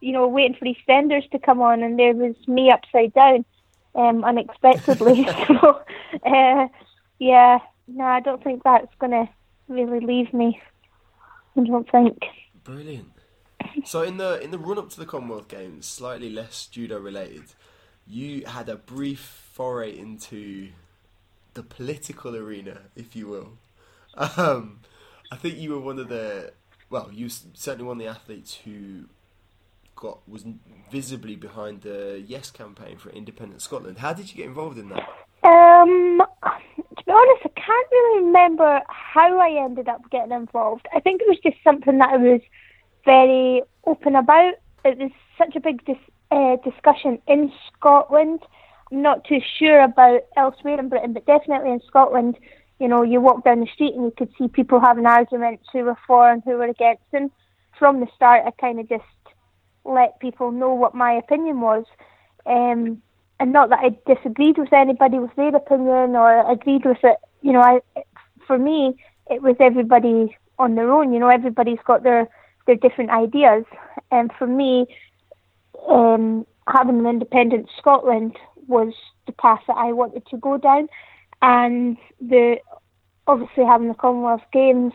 you 0.00 0.12
know, 0.12 0.28
waiting 0.28 0.57
for 0.57 0.66
EastEnders 0.66 1.28
to 1.31 1.38
come 1.38 1.61
on, 1.61 1.83
and 1.83 1.98
there 1.98 2.14
was 2.14 2.37
me 2.46 2.70
upside 2.70 3.14
down, 3.14 3.44
um, 3.94 4.22
unexpectedly. 4.24 5.24
so, 5.46 5.83
uh, 6.24 6.68
yeah, 7.18 7.59
no, 7.88 8.05
I 8.05 8.20
don't 8.20 8.42
think 8.42 8.62
that's 8.62 8.92
gonna 8.98 9.29
really 9.68 10.01
leave 10.01 10.33
me. 10.33 10.61
I 11.57 11.64
don't 11.64 11.90
think. 11.90 12.18
Brilliant. 12.64 13.12
So 13.85 14.03
in 14.03 14.18
the 14.18 14.40
in 14.40 14.51
the 14.51 14.59
run 14.59 14.79
up 14.79 14.90
to 14.90 15.01
the 15.01 15.07
Commonwealth 15.07 15.48
Games, 15.48 15.87
slightly 15.87 16.31
less 16.31 16.66
judo 16.66 16.98
related, 16.98 17.44
you 18.07 18.46
had 18.46 18.68
a 18.68 18.77
brief 18.77 19.51
foray 19.53 19.96
into 19.96 20.70
the 21.55 21.62
political 21.62 22.37
arena, 22.37 22.83
if 22.94 23.16
you 23.16 23.27
will. 23.27 23.53
Um, 24.37 24.81
I 25.31 25.37
think 25.37 25.59
you 25.59 25.72
were 25.72 25.81
one 25.81 25.98
of 25.98 26.09
the 26.09 26.53
well, 26.90 27.11
you 27.12 27.29
certainly 27.29 27.85
one 27.85 27.98
of 27.98 28.05
the 28.05 28.11
athletes 28.11 28.61
who 28.64 29.05
got 29.94 30.27
was 30.29 30.44
visibly 30.90 31.37
behind 31.37 31.83
the 31.83 32.22
Yes 32.27 32.51
campaign 32.51 32.96
for 32.96 33.11
independent 33.11 33.62
Scotland. 33.62 33.98
How 33.98 34.12
did 34.12 34.31
you 34.31 34.37
get 34.37 34.46
involved 34.46 34.79
in 34.79 34.88
that? 34.90 35.09
Um, 35.42 36.22
to 36.42 37.05
be 37.05 37.12
honest, 37.12 37.46
I 37.46 37.58
can't 37.68 37.88
really 37.90 38.24
remember 38.24 38.83
how 38.88 39.38
I 39.38 39.62
ended 39.62 39.88
up 39.88 40.11
getting 40.11 40.33
involved. 40.33 40.87
I 40.94 41.00
think 41.00 41.20
it 41.20 41.28
was 41.28 41.38
just 41.42 41.57
something 41.62 41.98
that 41.98 42.11
I 42.11 42.16
was 42.16 42.40
very 43.04 43.62
open 43.87 44.16
about. 44.16 44.54
It 44.85 44.98
was 44.98 45.11
such 45.37 45.54
a 45.57 45.61
big 45.61 45.85
dis- 45.85 45.96
uh, 46.31 46.57
discussion 46.64 47.20
in 47.26 47.52
Scotland 47.72 48.40
I'm 48.90 49.02
not 49.02 49.24
too 49.24 49.40
sure 49.59 49.81
about 49.81 50.22
elsewhere 50.37 50.78
in 50.78 50.88
Britain, 50.88 51.12
but 51.12 51.26
definitely 51.26 51.72
in 51.72 51.81
Scotland, 51.87 52.38
you 52.78 52.88
know, 52.88 53.02
you 53.02 53.20
walk 53.20 53.44
down 53.44 53.61
the 53.61 53.66
street 53.66 53.94
and 53.94 54.04
you 54.04 54.12
could 54.16 54.33
see 54.38 54.48
people 54.48 54.81
having 54.81 55.07
arguments 55.07 55.64
who 55.72 55.85
were 55.85 55.98
for 56.07 56.31
and 56.31 56.42
who 56.44 56.52
were 56.52 56.68
against. 56.68 57.02
And 57.12 57.31
from 57.78 58.00
the 58.00 58.07
start, 58.14 58.44
I 58.46 58.50
kind 58.52 58.81
of 58.81 58.88
just 58.88 59.04
let 59.85 60.20
people 60.20 60.52
know 60.52 60.72
what 60.72 60.94
my 60.94 61.12
opinion 61.12 61.61
was. 61.61 61.85
Um, 62.46 63.02
and 63.40 63.52
not 63.52 63.68
that 63.70 63.81
I 63.81 64.14
disagreed 64.14 64.59
with 64.59 64.72
anybody 64.72 65.18
with 65.18 65.35
their 65.37 65.54
opinion 65.54 66.16
or 66.16 66.50
agreed 66.50 66.85
with 66.85 66.98
it. 67.04 67.18
You 67.42 67.53
know, 67.53 67.61
I, 67.61 67.81
for 68.46 68.59
me, 68.59 69.03
it 69.31 69.42
was 69.42 69.57
everybody 69.61 70.37
on 70.59 70.74
their 70.74 70.92
own. 70.92 71.12
You 71.12 71.20
know, 71.20 71.29
everybody's 71.29 71.79
got 71.85 72.03
their 72.03 72.29
their 72.66 72.77
different 72.77 73.11
ideas. 73.11 73.64
And 74.11 74.31
for 74.38 74.46
me, 74.46 74.87
um, 75.88 76.46
having 76.66 76.98
an 76.98 77.07
independent 77.07 77.68
Scotland 77.79 78.37
was 78.66 78.92
the 79.27 79.33
path 79.33 79.61
that 79.66 79.77
I 79.77 79.92
wanted 79.92 80.27
to 80.27 80.37
go 80.37 80.59
down, 80.59 80.88
and 81.42 81.96
the 82.20 82.59
obviously 83.27 83.64
having 83.64 83.88
the 83.88 83.94
Commonwealth 83.94 84.42
Games 84.53 84.92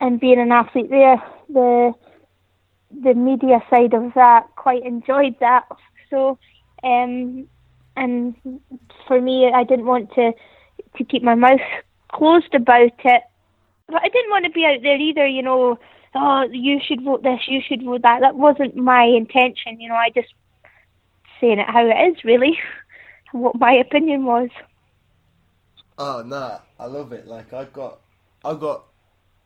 and 0.00 0.20
being 0.20 0.38
an 0.38 0.52
athlete 0.52 0.90
there, 0.90 1.22
the 1.48 1.92
the 3.02 3.14
media 3.14 3.60
side 3.70 3.94
of 3.94 4.12
that 4.14 4.46
quite 4.56 4.84
enjoyed 4.84 5.34
that. 5.40 5.64
So, 6.10 6.38
um, 6.84 7.48
and 7.96 8.34
for 9.06 9.20
me, 9.20 9.50
I 9.54 9.64
didn't 9.64 9.86
want 9.86 10.12
to 10.14 10.32
to 10.96 11.04
keep 11.04 11.22
my 11.22 11.34
mouth 11.34 11.60
closed 12.12 12.54
about 12.54 12.92
it, 13.04 13.22
but 13.86 14.02
I 14.02 14.08
didn't 14.08 14.30
want 14.30 14.44
to 14.44 14.50
be 14.50 14.64
out 14.64 14.82
there 14.82 14.96
either. 14.96 15.26
You 15.26 15.42
know, 15.42 15.78
oh, 16.14 16.48
you 16.50 16.80
should 16.86 17.02
vote 17.02 17.22
this, 17.22 17.40
you 17.46 17.60
should 17.66 17.82
vote 17.82 18.02
that. 18.02 18.20
That 18.20 18.36
wasn't 18.36 18.76
my 18.76 19.04
intention. 19.04 19.80
You 19.80 19.88
know, 19.88 19.94
I 19.94 20.10
just 20.10 20.32
saying 21.40 21.58
it 21.58 21.66
how 21.68 21.86
it 21.86 22.10
is, 22.10 22.24
really. 22.24 22.58
what 23.32 23.58
my 23.58 23.72
opinion 23.72 24.24
was. 24.24 24.50
Oh 25.98 26.22
no, 26.24 26.60
I 26.78 26.86
love 26.86 27.12
it. 27.12 27.26
Like 27.26 27.52
I 27.52 27.64
got 27.64 28.00
I 28.44 28.54
got 28.54 28.84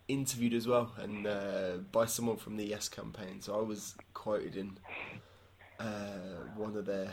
interviewed 0.09 0.54
as 0.54 0.66
well, 0.66 0.92
and 1.00 1.26
uh, 1.26 1.78
by 1.92 2.06
someone 2.06 2.37
from 2.37 2.56
the 2.56 2.64
Yes 2.64 2.88
campaign. 2.88 3.40
So 3.40 3.59
I 3.59 3.62
was 3.62 3.94
quoted 4.14 4.56
in 4.56 4.78
uh, 5.78 6.44
one 6.56 6.76
of 6.76 6.87
their 6.87 7.12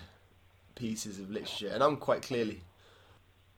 pieces 0.76 1.20
of 1.20 1.30
literature, 1.30 1.70
and 1.74 1.84
I'm 1.84 1.98
quite 1.98 2.22
clearly 2.22 2.62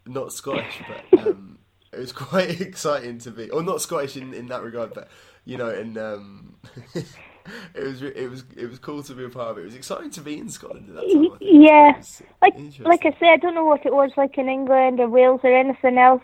not 0.06 0.34
Scottish, 0.34 0.82
but 0.88 1.20
um, 1.28 1.60
it 1.92 2.00
was 2.00 2.12
quite 2.12 2.62
exciting 2.62 3.20
to 3.20 3.32
be, 3.32 3.50
or 3.50 3.64
not 3.64 3.82
Scottish 3.82 4.18
in, 4.18 4.34
in 4.34 4.48
that 4.48 4.64
regard, 4.64 4.94
but 4.94 5.10
you 5.46 5.58
know, 5.58 5.70
and 5.70 5.98
um, 5.98 6.56
it 6.96 7.84
was 7.84 8.02
it 8.02 8.30
was 8.30 8.44
it 8.56 8.70
was 8.70 8.80
cool 8.80 9.04
to 9.04 9.14
be 9.14 9.24
a 9.24 9.30
part 9.30 9.52
of 9.52 9.58
it. 9.58 9.62
It 9.62 9.66
was 9.66 9.76
exciting 9.76 10.10
to 10.12 10.22
be 10.22 10.38
in 10.38 10.50
Scotland 10.50 10.90
at 10.90 10.96
that 10.96 11.12
time. 11.12 11.38
Yeah, 11.42 12.02
like 12.42 12.56
like 12.80 13.06
I 13.06 13.20
say, 13.20 13.30
I 13.30 13.38
don't 13.38 13.56
know 13.56 13.66
what 13.66 13.86
it 13.86 13.94
was 13.94 14.12
like 14.18 14.38
in 14.38 14.50
England 14.50 15.00
or 15.00 15.08
Wales 15.08 15.42
or 15.44 15.56
anything 15.56 15.98
else, 15.98 16.24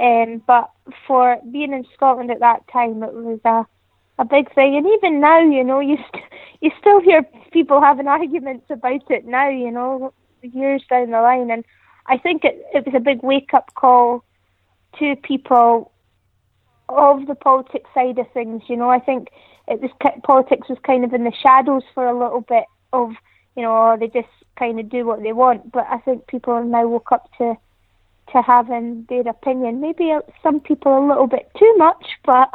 um, 0.00 0.42
but 0.46 0.70
for 1.06 1.38
being 1.50 1.72
in 1.72 1.86
Scotland 1.94 2.30
at 2.30 2.40
that 2.40 2.66
time, 2.68 3.02
it 3.02 3.14
was 3.14 3.40
a 3.44 3.66
a 4.18 4.24
big 4.24 4.52
thing. 4.54 4.76
And 4.76 4.86
even 4.86 5.20
now, 5.20 5.40
you 5.40 5.64
know, 5.64 5.80
you 5.80 5.96
st- 5.96 6.24
you 6.60 6.70
still 6.78 7.00
hear 7.00 7.22
people 7.52 7.80
having 7.80 8.08
arguments 8.08 8.66
about 8.68 9.10
it 9.10 9.24
now. 9.24 9.48
You 9.48 9.70
know, 9.70 10.12
years 10.42 10.84
down 10.88 11.10
the 11.10 11.20
line, 11.20 11.50
and 11.50 11.64
I 12.08 12.18
think 12.18 12.44
it 12.44 12.64
it 12.74 12.86
was 12.86 12.94
a 12.94 13.00
big 13.00 13.22
wake 13.22 13.54
up 13.54 13.74
call 13.74 14.24
to 14.98 15.16
people 15.16 15.92
of 16.88 17.26
the 17.26 17.34
politics 17.34 17.90
side 17.94 18.18
of 18.18 18.30
things. 18.32 18.62
You 18.68 18.76
know, 18.76 18.90
I 18.90 18.98
think 18.98 19.28
it 19.66 19.80
was 19.80 19.90
politics 20.22 20.68
was 20.68 20.78
kind 20.82 21.04
of 21.04 21.12
in 21.12 21.24
the 21.24 21.32
shadows 21.32 21.82
for 21.94 22.06
a 22.06 22.18
little 22.18 22.40
bit 22.40 22.64
of 22.92 23.12
you 23.56 23.62
know 23.62 23.92
oh, 23.92 23.96
they 23.98 24.08
just 24.08 24.28
kind 24.58 24.80
of 24.80 24.88
do 24.88 25.06
what 25.06 25.22
they 25.22 25.32
want. 25.32 25.70
But 25.70 25.86
I 25.90 25.98
think 25.98 26.26
people 26.26 26.56
have 26.56 26.66
now 26.66 26.86
woke 26.86 27.12
up 27.12 27.30
to 27.38 27.56
to 28.32 28.42
having 28.42 29.06
their 29.08 29.28
opinion. 29.28 29.80
Maybe 29.80 30.10
uh, 30.10 30.20
some 30.42 30.60
people 30.60 30.98
a 30.98 31.06
little 31.06 31.26
bit 31.26 31.50
too 31.58 31.74
much, 31.76 32.18
but 32.24 32.50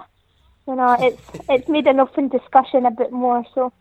you 0.67 0.75
know 0.75 0.97
it's 0.99 1.21
it's 1.49 1.69
made 1.69 1.87
an 1.87 1.99
open 1.99 2.29
discussion 2.29 2.85
a 2.85 2.91
bit 2.91 3.11
more. 3.11 3.45
So 3.53 3.71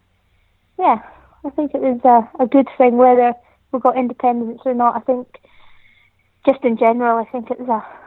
yeah, 0.79 1.01
I 1.45 1.51
think 1.51 1.75
it 1.75 1.81
was 1.81 2.01
a, 2.05 2.43
a 2.43 2.47
good 2.47 2.69
thing 2.77 2.97
whether 2.97 3.35
we 3.73 3.81
got 3.81 3.97
independence 3.97 4.61
or 4.67 4.75
not. 4.75 4.97
I 4.97 5.01
think 5.01 5.29
just 6.47 6.63
in 6.65 6.77
general, 6.77 7.19
I 7.19 7.31
think 7.31 7.51
it 7.51 7.61
was 7.61 7.69
a 7.69 8.03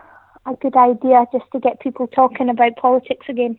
a 0.46 0.54
good 0.56 0.76
idea 0.76 1.26
just 1.32 1.46
to 1.52 1.60
get 1.60 1.80
people 1.80 2.08
talking 2.08 2.50
about 2.50 2.76
politics 2.76 3.26
again. 3.28 3.58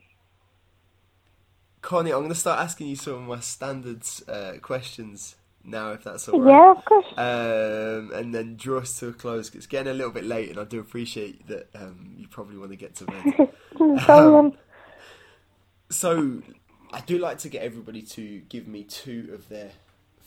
Connie, 1.83 2.13
I'm 2.13 2.21
going 2.21 2.31
to 2.31 2.35
start 2.35 2.61
asking 2.61 2.89
you 2.89 2.97
some 2.97 3.15
of 3.15 3.23
my 3.23 3.41
standards 3.41 4.27
uh, 4.29 4.55
questions 4.61 5.37
now, 5.65 5.93
if 5.93 6.05
that's 6.05 6.29
all 6.29 6.41
right. 6.41 6.53
Yeah, 6.53 6.73
of 6.73 6.85
course. 6.85 7.07
Um, 7.17 8.13
and 8.15 8.35
then 8.35 8.57
draw 8.57 8.79
us 8.79 8.99
to 9.01 9.09
a 9.09 9.13
close. 9.13 9.55
It's 9.55 9.67
getting 9.67 9.91
a 9.91 9.95
little 9.95 10.13
bit 10.13 10.25
late, 10.25 10.51
and 10.51 10.59
I 10.59 10.65
do 10.65 10.81
appreciate 10.81 11.47
that 11.49 11.69
um, 11.75 12.15
you 12.17 12.29
probably 12.29 12.57
want 12.57 12.71
to 12.71 12.77
get 12.77 12.95
to 12.97 13.05
bed. 13.05 13.53
Um, 14.09 14.55
so, 15.91 16.41
I 16.91 17.01
do 17.03 17.19
like 17.19 17.37
to 17.39 17.51
get 17.51 17.63
everybody 17.63 18.01
to 18.01 18.39
give 18.49 18.67
me 18.67 18.85
two 18.85 19.29
of 19.35 19.51
their 19.51 19.73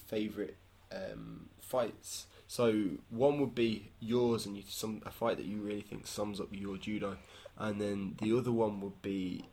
favourite 0.08 0.56
um, 0.92 1.50
fights. 1.60 2.28
So, 2.52 2.74
one 3.12 3.40
would 3.42 3.54
be 3.54 3.92
yours, 4.00 4.48
and 4.48 4.58
you, 4.58 4.64
some 4.68 5.04
a 5.06 5.12
fight 5.12 5.38
that 5.38 5.46
you 5.46 5.62
really 5.62 5.82
think 5.82 6.08
sums 6.08 6.42
up 6.42 6.48
your 6.50 6.78
judo, 6.78 7.18
and 7.60 7.80
then 7.80 8.16
the 8.20 8.36
other 8.36 8.52
one 8.52 8.82
would 8.82 9.04
be 9.04 9.46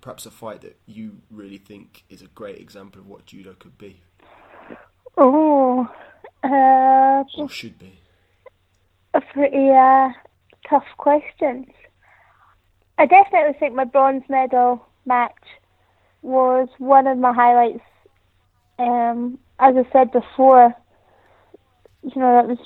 perhaps 0.00 0.26
a 0.26 0.30
fight 0.30 0.60
that 0.60 0.78
you 0.86 1.22
really 1.28 1.58
think 1.58 2.04
is 2.08 2.22
a 2.22 2.28
great 2.28 2.60
example 2.60 3.00
of 3.00 3.08
what 3.08 3.26
judo 3.26 3.56
could 3.58 3.76
be? 3.76 4.02
Oh, 5.16 5.88
uh, 6.44 7.24
or 7.36 7.48
should 7.48 7.80
be. 7.80 7.98
A 9.12 9.20
pretty 9.20 9.68
uh, 9.68 10.10
tough 10.68 10.86
questions. 10.98 11.66
I 12.96 13.06
definitely 13.06 13.54
think 13.58 13.74
my 13.74 13.82
bronze 13.82 14.22
medal 14.28 14.86
match 15.04 15.34
was 16.22 16.68
one 16.78 17.08
of 17.08 17.18
my 17.18 17.32
highlights. 17.32 17.82
Um, 18.78 19.40
as 19.58 19.74
I 19.76 19.92
said 19.92 20.12
before, 20.12 20.76
you 22.02 22.20
know 22.20 22.34
that 22.34 22.48
was 22.48 22.58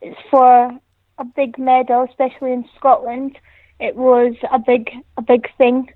it's 0.00 0.20
for 0.30 0.78
a 1.18 1.24
big 1.24 1.58
medal, 1.58 2.06
especially 2.08 2.52
in 2.52 2.64
Scotland. 2.76 3.38
It 3.80 3.96
was 3.96 4.34
a 4.52 4.58
big 4.58 4.90
a 5.16 5.22
big 5.22 5.48
thing 5.56 5.88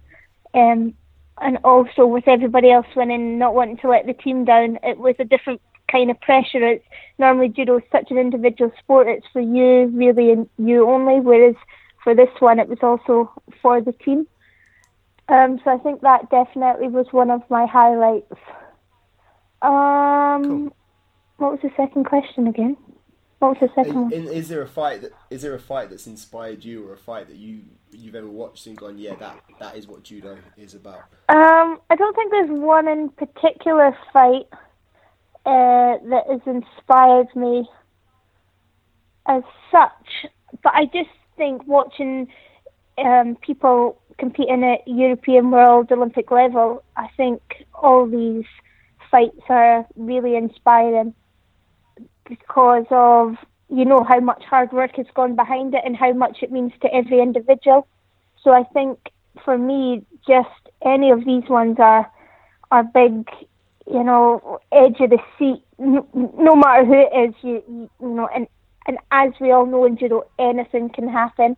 um, 0.55 0.95
and 1.41 1.59
also 1.65 2.07
with 2.07 2.29
everybody 2.29 2.71
else 2.71 2.87
winning, 2.95 3.39
not 3.39 3.55
wanting 3.55 3.79
to 3.79 3.89
let 3.89 4.07
the 4.07 4.13
team 4.13 4.45
down, 4.45 4.79
it 4.83 4.99
was 4.99 5.15
a 5.19 5.25
different 5.25 5.61
kind 5.91 6.11
of 6.11 6.21
pressure. 6.21 6.63
It's 6.67 6.85
normally 7.19 7.49
judo 7.49 7.79
is 7.79 7.85
such 7.91 8.11
an 8.11 8.19
individual 8.19 8.73
sport; 8.79 9.09
it's 9.09 9.27
for 9.33 9.41
you, 9.41 9.87
really, 9.95 10.33
and 10.33 10.49
you 10.59 10.89
only. 10.89 11.21
Whereas 11.21 11.57
for 12.05 12.15
this 12.15 12.29
one, 12.41 12.59
it 12.59 12.69
was 12.69 12.79
also 12.83 13.33
for 13.63 13.81
the 13.81 13.93
team. 13.93 14.27
Um, 15.29 15.61
so 15.65 15.71
I 15.71 15.79
think 15.79 16.01
that 16.01 16.31
definitely 16.31 16.89
was 16.89 17.07
one 17.13 17.31
of 17.31 17.43
my 17.49 17.65
highlights. 17.65 18.33
Um, 19.63 20.43
cool. 20.43 20.77
What 21.41 21.53
was 21.53 21.61
the 21.63 21.71
second 21.75 22.05
question 22.05 22.47
again? 22.49 22.77
What 23.39 23.59
was 23.59 23.71
the 23.71 23.75
second 23.75 24.11
one? 24.11 24.13
Is 24.13 24.51
there 24.51 24.61
a 24.61 24.69
fight 24.69 25.01
that 25.01 25.13
is 25.31 25.41
there 25.41 25.55
a 25.55 25.59
fight 25.59 25.89
that's 25.89 26.07
inspired 26.07 26.63
you, 26.63 26.87
or 26.87 26.93
a 26.93 26.99
fight 26.99 27.29
that 27.29 27.39
you 27.39 27.63
you've 27.91 28.15
ever 28.15 28.29
watched 28.29 28.67
and 28.67 28.77
gone, 28.77 28.99
yeah, 28.99 29.15
that 29.15 29.43
that 29.59 29.75
is 29.75 29.89
what 29.89 30.03
judo 30.03 30.37
is 30.59 30.75
about? 30.75 31.05
Um, 31.31 31.81
I 31.89 31.97
don't 31.97 32.15
think 32.15 32.31
there's 32.31 32.51
one 32.51 32.89
in 32.89 33.09
particular 33.09 33.97
fight 34.13 34.49
uh, 35.47 35.97
that 36.11 36.25
has 36.29 36.43
inspired 36.45 37.35
me 37.35 37.67
as 39.27 39.43
such, 39.73 40.31
but 40.63 40.75
I 40.75 40.85
just 40.85 41.09
think 41.39 41.67
watching 41.67 42.29
um, 42.99 43.35
people 43.41 43.99
competing 44.19 44.63
at 44.63 44.87
European 44.87 45.51
World 45.51 45.91
Olympic 45.91 46.31
level, 46.31 46.83
I 46.99 47.09
think 47.17 47.65
all 47.73 48.07
these 48.07 48.45
fights 49.11 49.41
are 49.49 49.87
really 49.97 50.37
inspiring 50.37 51.15
because 52.31 52.87
of 52.91 53.37
you 53.69 53.85
know 53.85 54.03
how 54.03 54.21
much 54.21 54.43
hard 54.45 54.73
work 54.73 54.97
has 54.97 55.07
gone 55.15 55.37
behind 55.37 55.75
it 55.75 55.83
and 55.85 55.97
how 55.97 56.13
much 56.13 56.39
it 56.43 56.51
means 56.51 56.73
to 56.81 56.95
every 56.95 57.21
individual. 57.21 57.87
So 58.43 58.53
I 58.53 58.65
think 58.73 58.99
for 59.45 59.59
me, 59.59 60.05
just 60.27 60.49
any 60.85 61.11
of 61.11 61.25
these 61.25 61.49
ones 61.49 61.77
are 61.79 62.11
are 62.71 62.85
big, 62.85 63.29
you 63.87 64.05
know, 64.05 64.61
edge 64.73 65.01
of 65.01 65.11
the 65.11 65.19
seat. 65.39 65.63
No, 65.79 66.07
no 66.15 66.55
matter 66.57 66.85
who 66.85 66.95
it 66.95 67.29
is, 67.29 67.35
you, 67.43 67.91
you 68.01 68.09
know, 68.09 68.29
and 68.35 68.47
and 68.87 68.99
as 69.11 69.33
we 69.41 69.51
all 69.51 69.67
know 69.67 69.85
in 69.85 69.97
judo, 69.97 70.25
anything 70.39 70.89
can 70.89 71.09
happen. 71.09 71.57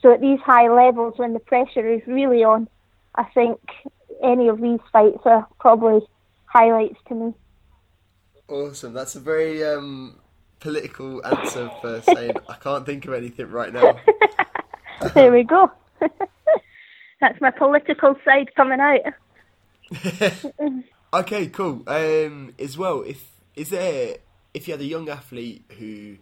So 0.00 0.12
at 0.12 0.20
these 0.20 0.40
high 0.40 0.68
levels, 0.68 1.14
when 1.16 1.32
the 1.32 1.38
pressure 1.38 1.88
is 1.88 2.02
really 2.06 2.44
on, 2.44 2.68
I 3.14 3.24
think 3.24 3.58
any 4.22 4.48
of 4.48 4.60
these 4.60 4.80
fights 4.92 5.22
are 5.24 5.46
probably 5.58 6.00
highlights 6.46 6.98
to 7.08 7.14
me. 7.14 7.34
Awesome. 8.48 8.92
That's 8.92 9.14
a 9.14 9.20
very 9.20 9.64
um, 9.64 10.18
political 10.60 11.24
answer 11.26 11.70
for 11.80 12.02
saying 12.02 12.32
I 12.48 12.54
can't 12.54 12.84
think 12.84 13.06
of 13.06 13.14
anything 13.14 13.50
right 13.50 13.72
now. 13.72 13.98
there 15.14 15.32
we 15.32 15.44
go. 15.44 15.70
That's 17.20 17.40
my 17.40 17.50
political 17.50 18.16
side 18.24 18.54
coming 18.54 18.80
out. 18.80 19.00
okay, 21.14 21.46
cool. 21.48 21.82
Um, 21.86 22.54
as 22.58 22.76
well, 22.76 23.02
if 23.02 23.30
is 23.54 23.70
there 23.70 24.16
if 24.52 24.68
you 24.68 24.74
had 24.74 24.80
a 24.80 24.86
young 24.86 25.08
athlete 25.08 25.64
who 25.78 26.16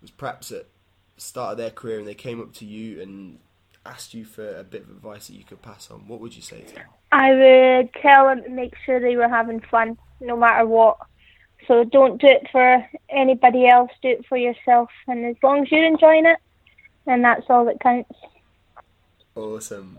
was 0.00 0.10
perhaps 0.10 0.50
at 0.50 0.66
the 1.14 1.20
start 1.20 1.52
of 1.52 1.58
their 1.58 1.70
career 1.70 1.98
and 1.98 2.08
they 2.08 2.14
came 2.14 2.40
up 2.40 2.52
to 2.54 2.64
you 2.64 3.00
and 3.00 3.38
asked 3.86 4.14
you 4.14 4.24
for 4.24 4.56
a 4.56 4.64
bit 4.64 4.82
of 4.82 4.90
advice 4.90 5.28
that 5.28 5.34
you 5.34 5.44
could 5.44 5.62
pass 5.62 5.90
on, 5.90 6.06
what 6.08 6.20
would 6.20 6.34
you 6.34 6.42
say 6.42 6.60
to 6.60 6.74
them? 6.74 6.84
I 7.12 7.32
would 7.32 7.94
tell 7.94 8.26
them 8.26 8.42
to 8.42 8.48
make 8.50 8.74
sure 8.84 9.00
they 9.00 9.16
were 9.16 9.28
having 9.28 9.60
fun, 9.60 9.96
no 10.20 10.36
matter 10.36 10.66
what. 10.66 10.98
So 11.66 11.84
don't 11.84 12.20
do 12.20 12.26
it 12.26 12.48
for 12.50 12.86
anybody 13.10 13.68
else, 13.68 13.90
do 14.02 14.08
it 14.08 14.26
for 14.26 14.36
yourself. 14.36 14.90
And 15.06 15.24
as 15.24 15.36
long 15.42 15.62
as 15.62 15.70
you're 15.70 15.86
enjoying 15.86 16.26
it, 16.26 16.38
then 17.06 17.22
that's 17.22 17.48
all 17.48 17.64
that 17.66 17.80
counts. 17.80 18.14
Awesome. 19.34 19.98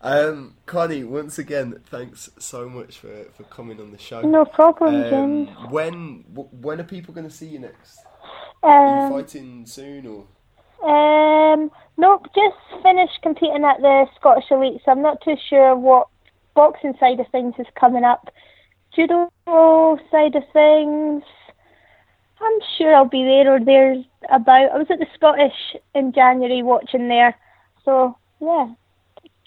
Um, 0.00 0.54
Connie, 0.66 1.04
once 1.04 1.38
again, 1.38 1.80
thanks 1.86 2.30
so 2.38 2.68
much 2.68 2.98
for, 2.98 3.24
for 3.34 3.44
coming 3.44 3.80
on 3.80 3.90
the 3.92 3.98
show. 3.98 4.22
No 4.22 4.44
problem, 4.44 5.12
um, 5.12 5.70
When 5.70 6.24
when 6.28 6.80
are 6.80 6.84
people 6.84 7.14
going 7.14 7.28
to 7.28 7.34
see 7.34 7.46
you 7.46 7.58
next? 7.58 7.98
Um, 8.62 8.70
are 8.70 9.04
you 9.04 9.22
fighting 9.22 9.66
soon 9.66 10.06
or? 10.06 10.26
Um, 10.86 11.70
no, 11.96 12.20
just 12.34 12.82
finished 12.82 13.18
competing 13.22 13.64
at 13.64 13.80
the 13.80 14.06
Scottish 14.16 14.44
Elite, 14.50 14.80
so 14.84 14.92
I'm 14.92 15.02
not 15.02 15.22
too 15.22 15.36
sure 15.48 15.74
what 15.74 16.08
boxing 16.54 16.94
side 17.00 17.18
of 17.20 17.26
things 17.32 17.54
is 17.58 17.66
coming 17.78 18.04
up 18.04 18.30
judo 18.96 19.30
side 20.10 20.34
of 20.34 20.42
things, 20.52 21.22
I'm 22.40 22.58
sure 22.76 22.94
I'll 22.94 23.08
be 23.08 23.22
there 23.22 23.54
or 23.54 23.60
there's 23.60 24.04
about. 24.30 24.70
I 24.72 24.78
was 24.78 24.86
at 24.90 24.98
the 24.98 25.06
Scottish 25.14 25.76
in 25.94 26.12
January 26.12 26.62
watching 26.62 27.08
there, 27.08 27.36
so 27.84 28.16
yeah, 28.40 28.72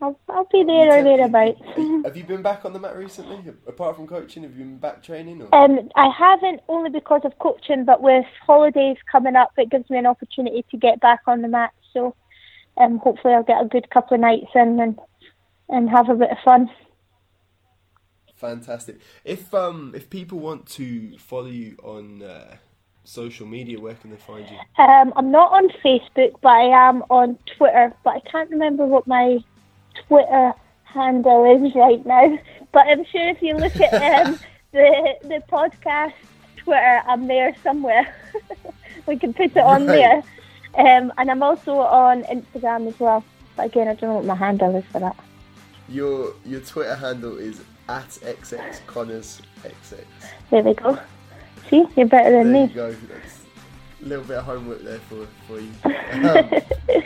I'll 0.01 0.19
I'll 0.29 0.47
be 0.51 0.63
there 0.63 0.99
or 0.99 1.03
thereabouts. 1.03 1.61
Have 2.05 2.15
you 2.15 2.23
been 2.23 2.41
back 2.41 2.65
on 2.65 2.73
the 2.73 2.79
mat 2.79 2.95
recently? 2.95 3.53
Apart 3.67 3.95
from 3.95 4.07
coaching, 4.07 4.43
have 4.43 4.53
you 4.53 4.63
been 4.63 4.77
back 4.77 5.03
training? 5.03 5.41
Or? 5.41 5.53
Um, 5.53 5.89
I 5.95 6.09
haven't 6.17 6.61
only 6.67 6.89
because 6.89 7.21
of 7.25 7.37
coaching, 7.39 7.85
but 7.85 8.01
with 8.01 8.25
holidays 8.45 8.97
coming 9.11 9.35
up, 9.35 9.51
it 9.57 9.69
gives 9.69 9.89
me 9.89 9.97
an 9.97 10.05
opportunity 10.05 10.65
to 10.71 10.77
get 10.77 10.99
back 10.99 11.21
on 11.27 11.41
the 11.41 11.47
mat. 11.47 11.71
So 11.93 12.15
um, 12.77 12.97
hopefully 12.97 13.33
I'll 13.33 13.43
get 13.43 13.61
a 13.61 13.67
good 13.67 13.89
couple 13.89 14.15
of 14.15 14.21
nights 14.21 14.51
in 14.55 14.79
and 14.79 14.97
and 15.69 15.89
have 15.89 16.09
a 16.09 16.15
bit 16.15 16.31
of 16.31 16.37
fun. 16.43 16.69
Fantastic. 18.39 18.99
If 19.25 19.53
um 19.53 19.91
if 19.95 20.09
people 20.09 20.39
want 20.39 20.65
to 20.79 21.17
follow 21.17 21.47
you 21.47 21.75
on 21.83 22.21
uh, 22.23 22.55
social 23.03 23.45
media, 23.45 23.77
where 23.79 23.95
can 23.95 24.11
they 24.11 24.15
find 24.17 24.47
you? 24.49 24.57
Um, 24.83 25.11
I'm 25.17 25.29
not 25.29 25.51
on 25.51 25.67
Facebook, 25.83 26.31
but 26.41 26.49
I 26.49 26.87
am 26.89 27.03
on 27.09 27.37
Twitter. 27.57 27.93
But 28.05 28.11
I 28.15 28.19
can't 28.31 28.49
remember 28.49 28.85
what 28.85 29.05
my 29.07 29.39
Twitter 30.07 30.53
handle 30.85 31.43
is 31.65 31.75
right 31.75 32.03
now. 32.05 32.39
But 32.71 32.87
I'm 32.87 33.03
sure 33.11 33.27
if 33.29 33.41
you 33.41 33.55
look 33.57 33.75
at 33.75 33.93
um, 34.25 34.39
the 34.71 35.15
the 35.23 35.43
podcast 35.51 36.13
Twitter, 36.63 37.01
I'm 37.07 37.27
there 37.27 37.53
somewhere. 37.61 38.15
we 39.05 39.17
can 39.17 39.33
put 39.33 39.51
it 39.51 39.57
on 39.57 39.85
Right. 39.85 39.97
there. 39.97 40.23
Um, 40.77 41.11
and 41.17 41.29
I'm 41.29 41.43
also 41.43 41.79
on 41.79 42.23
Instagram 42.23 42.87
as 42.87 42.97
well. 43.01 43.21
But 43.57 43.65
again, 43.65 43.89
I 43.89 43.95
don't 43.95 44.09
know 44.09 44.15
what 44.15 44.25
my 44.25 44.35
handle 44.35 44.73
is 44.77 44.85
for 44.93 44.99
that. 44.99 45.17
Your 45.89 46.33
your 46.45 46.61
Twitter 46.61 46.95
handle 46.95 47.37
is 47.37 47.59
at 47.89 48.07
xx 48.09 48.85
connors 48.87 49.41
xx. 49.63 50.03
There 50.51 50.61
we 50.63 50.73
go. 50.75 50.97
See, 51.69 51.85
you're 51.95 52.07
better 52.07 52.31
than 52.31 52.53
There 52.53 52.61
you 52.61 52.67
me. 52.67 52.73
go. 52.73 52.91
That's 52.91 53.41
a 54.01 54.05
little 54.05 54.23
bit 54.25 54.37
of 54.37 54.45
homework 54.45 54.81
there 54.83 54.99
for 54.99 55.27
for 55.47 55.59
you. 55.59 55.71
Um, 56.11 57.03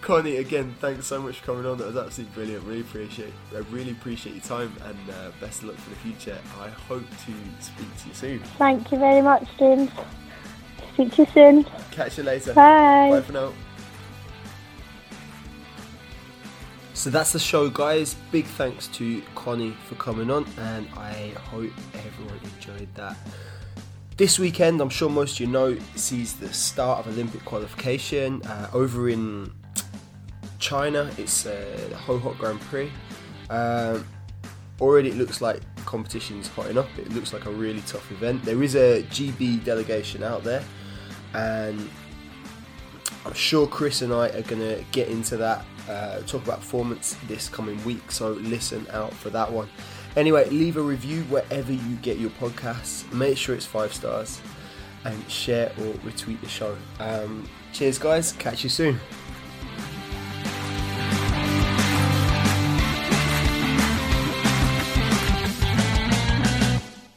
Connie, 0.00 0.36
again, 0.36 0.74
thanks 0.82 1.06
so 1.06 1.22
much 1.22 1.38
for 1.40 1.46
coming 1.46 1.64
on. 1.64 1.78
That 1.78 1.86
was 1.86 1.96
absolutely 1.96 2.34
brilliant. 2.34 2.64
Really 2.66 2.80
appreciate. 2.82 3.32
I 3.54 3.60
really 3.70 3.92
appreciate 3.92 4.34
your 4.34 4.44
time 4.44 4.70
and 4.84 4.98
uh, 5.10 5.30
best 5.40 5.62
of 5.62 5.68
luck 5.68 5.76
for 5.78 5.88
the 5.88 5.96
future. 5.96 6.36
I 6.60 6.68
hope 6.68 7.08
to 7.08 7.32
speak 7.64 7.96
to 8.02 8.08
you 8.08 8.14
soon. 8.14 8.38
Thank 8.58 8.92
you 8.92 8.98
very 8.98 9.22
much, 9.22 9.46
James. 9.58 9.90
Speak 10.92 11.10
to 11.14 11.22
you 11.22 11.28
soon. 11.32 11.64
Catch 11.90 12.18
you 12.18 12.24
later. 12.24 12.52
Bye. 12.52 13.08
Bye 13.12 13.22
for 13.22 13.32
now. 13.32 13.52
So 16.94 17.10
that's 17.10 17.32
the 17.32 17.40
show, 17.40 17.68
guys. 17.68 18.14
Big 18.30 18.46
thanks 18.46 18.86
to 18.88 19.20
Connie 19.34 19.76
for 19.88 19.96
coming 19.96 20.30
on, 20.30 20.46
and 20.58 20.88
I 20.96 21.32
hope 21.50 21.72
everyone 21.92 22.38
enjoyed 22.54 22.88
that. 22.94 23.16
This 24.16 24.38
weekend, 24.38 24.80
I'm 24.80 24.88
sure 24.88 25.10
most 25.10 25.34
of 25.34 25.40
you 25.40 25.48
know, 25.48 25.76
sees 25.96 26.34
the 26.34 26.52
start 26.52 27.00
of 27.00 27.12
Olympic 27.12 27.44
qualification 27.44 28.40
uh, 28.46 28.70
over 28.72 29.08
in 29.08 29.52
China. 30.60 31.10
It's 31.18 31.44
uh, 31.44 31.88
the 31.90 31.96
Hohhot 31.96 32.38
Grand 32.38 32.60
Prix. 32.60 32.92
Um, 33.50 34.06
already, 34.80 35.10
it 35.10 35.16
looks 35.16 35.40
like 35.40 35.60
competition's 35.84 36.46
hotting 36.46 36.78
up. 36.78 36.88
It 36.96 37.12
looks 37.12 37.32
like 37.32 37.46
a 37.46 37.50
really 37.50 37.80
tough 37.82 38.08
event. 38.12 38.44
There 38.44 38.62
is 38.62 38.76
a 38.76 39.02
GB 39.10 39.64
delegation 39.64 40.22
out 40.22 40.44
there, 40.44 40.62
and 41.34 41.90
I'm 43.26 43.34
sure 43.34 43.66
Chris 43.66 44.00
and 44.02 44.12
I 44.12 44.28
are 44.28 44.42
going 44.42 44.62
to 44.62 44.84
get 44.92 45.08
into 45.08 45.36
that, 45.38 45.64
uh, 45.88 46.20
talk 46.20 46.44
about 46.44 46.60
performance 46.60 47.16
this 47.26 47.48
coming 47.48 47.82
week, 47.84 48.10
so 48.10 48.32
listen 48.32 48.86
out 48.90 49.12
for 49.12 49.30
that 49.30 49.50
one. 49.50 49.68
Anyway, 50.16 50.48
leave 50.50 50.76
a 50.76 50.82
review 50.82 51.22
wherever 51.24 51.72
you 51.72 51.96
get 51.96 52.18
your 52.18 52.30
podcasts. 52.30 53.10
Make 53.12 53.36
sure 53.36 53.54
it's 53.54 53.66
five 53.66 53.92
stars 53.92 54.40
and 55.04 55.30
share 55.30 55.70
or 55.80 55.92
retweet 56.04 56.40
the 56.40 56.48
show. 56.48 56.76
Um, 57.00 57.48
cheers, 57.72 57.98
guys. 57.98 58.32
Catch 58.32 58.64
you 58.64 58.70
soon. 58.70 59.00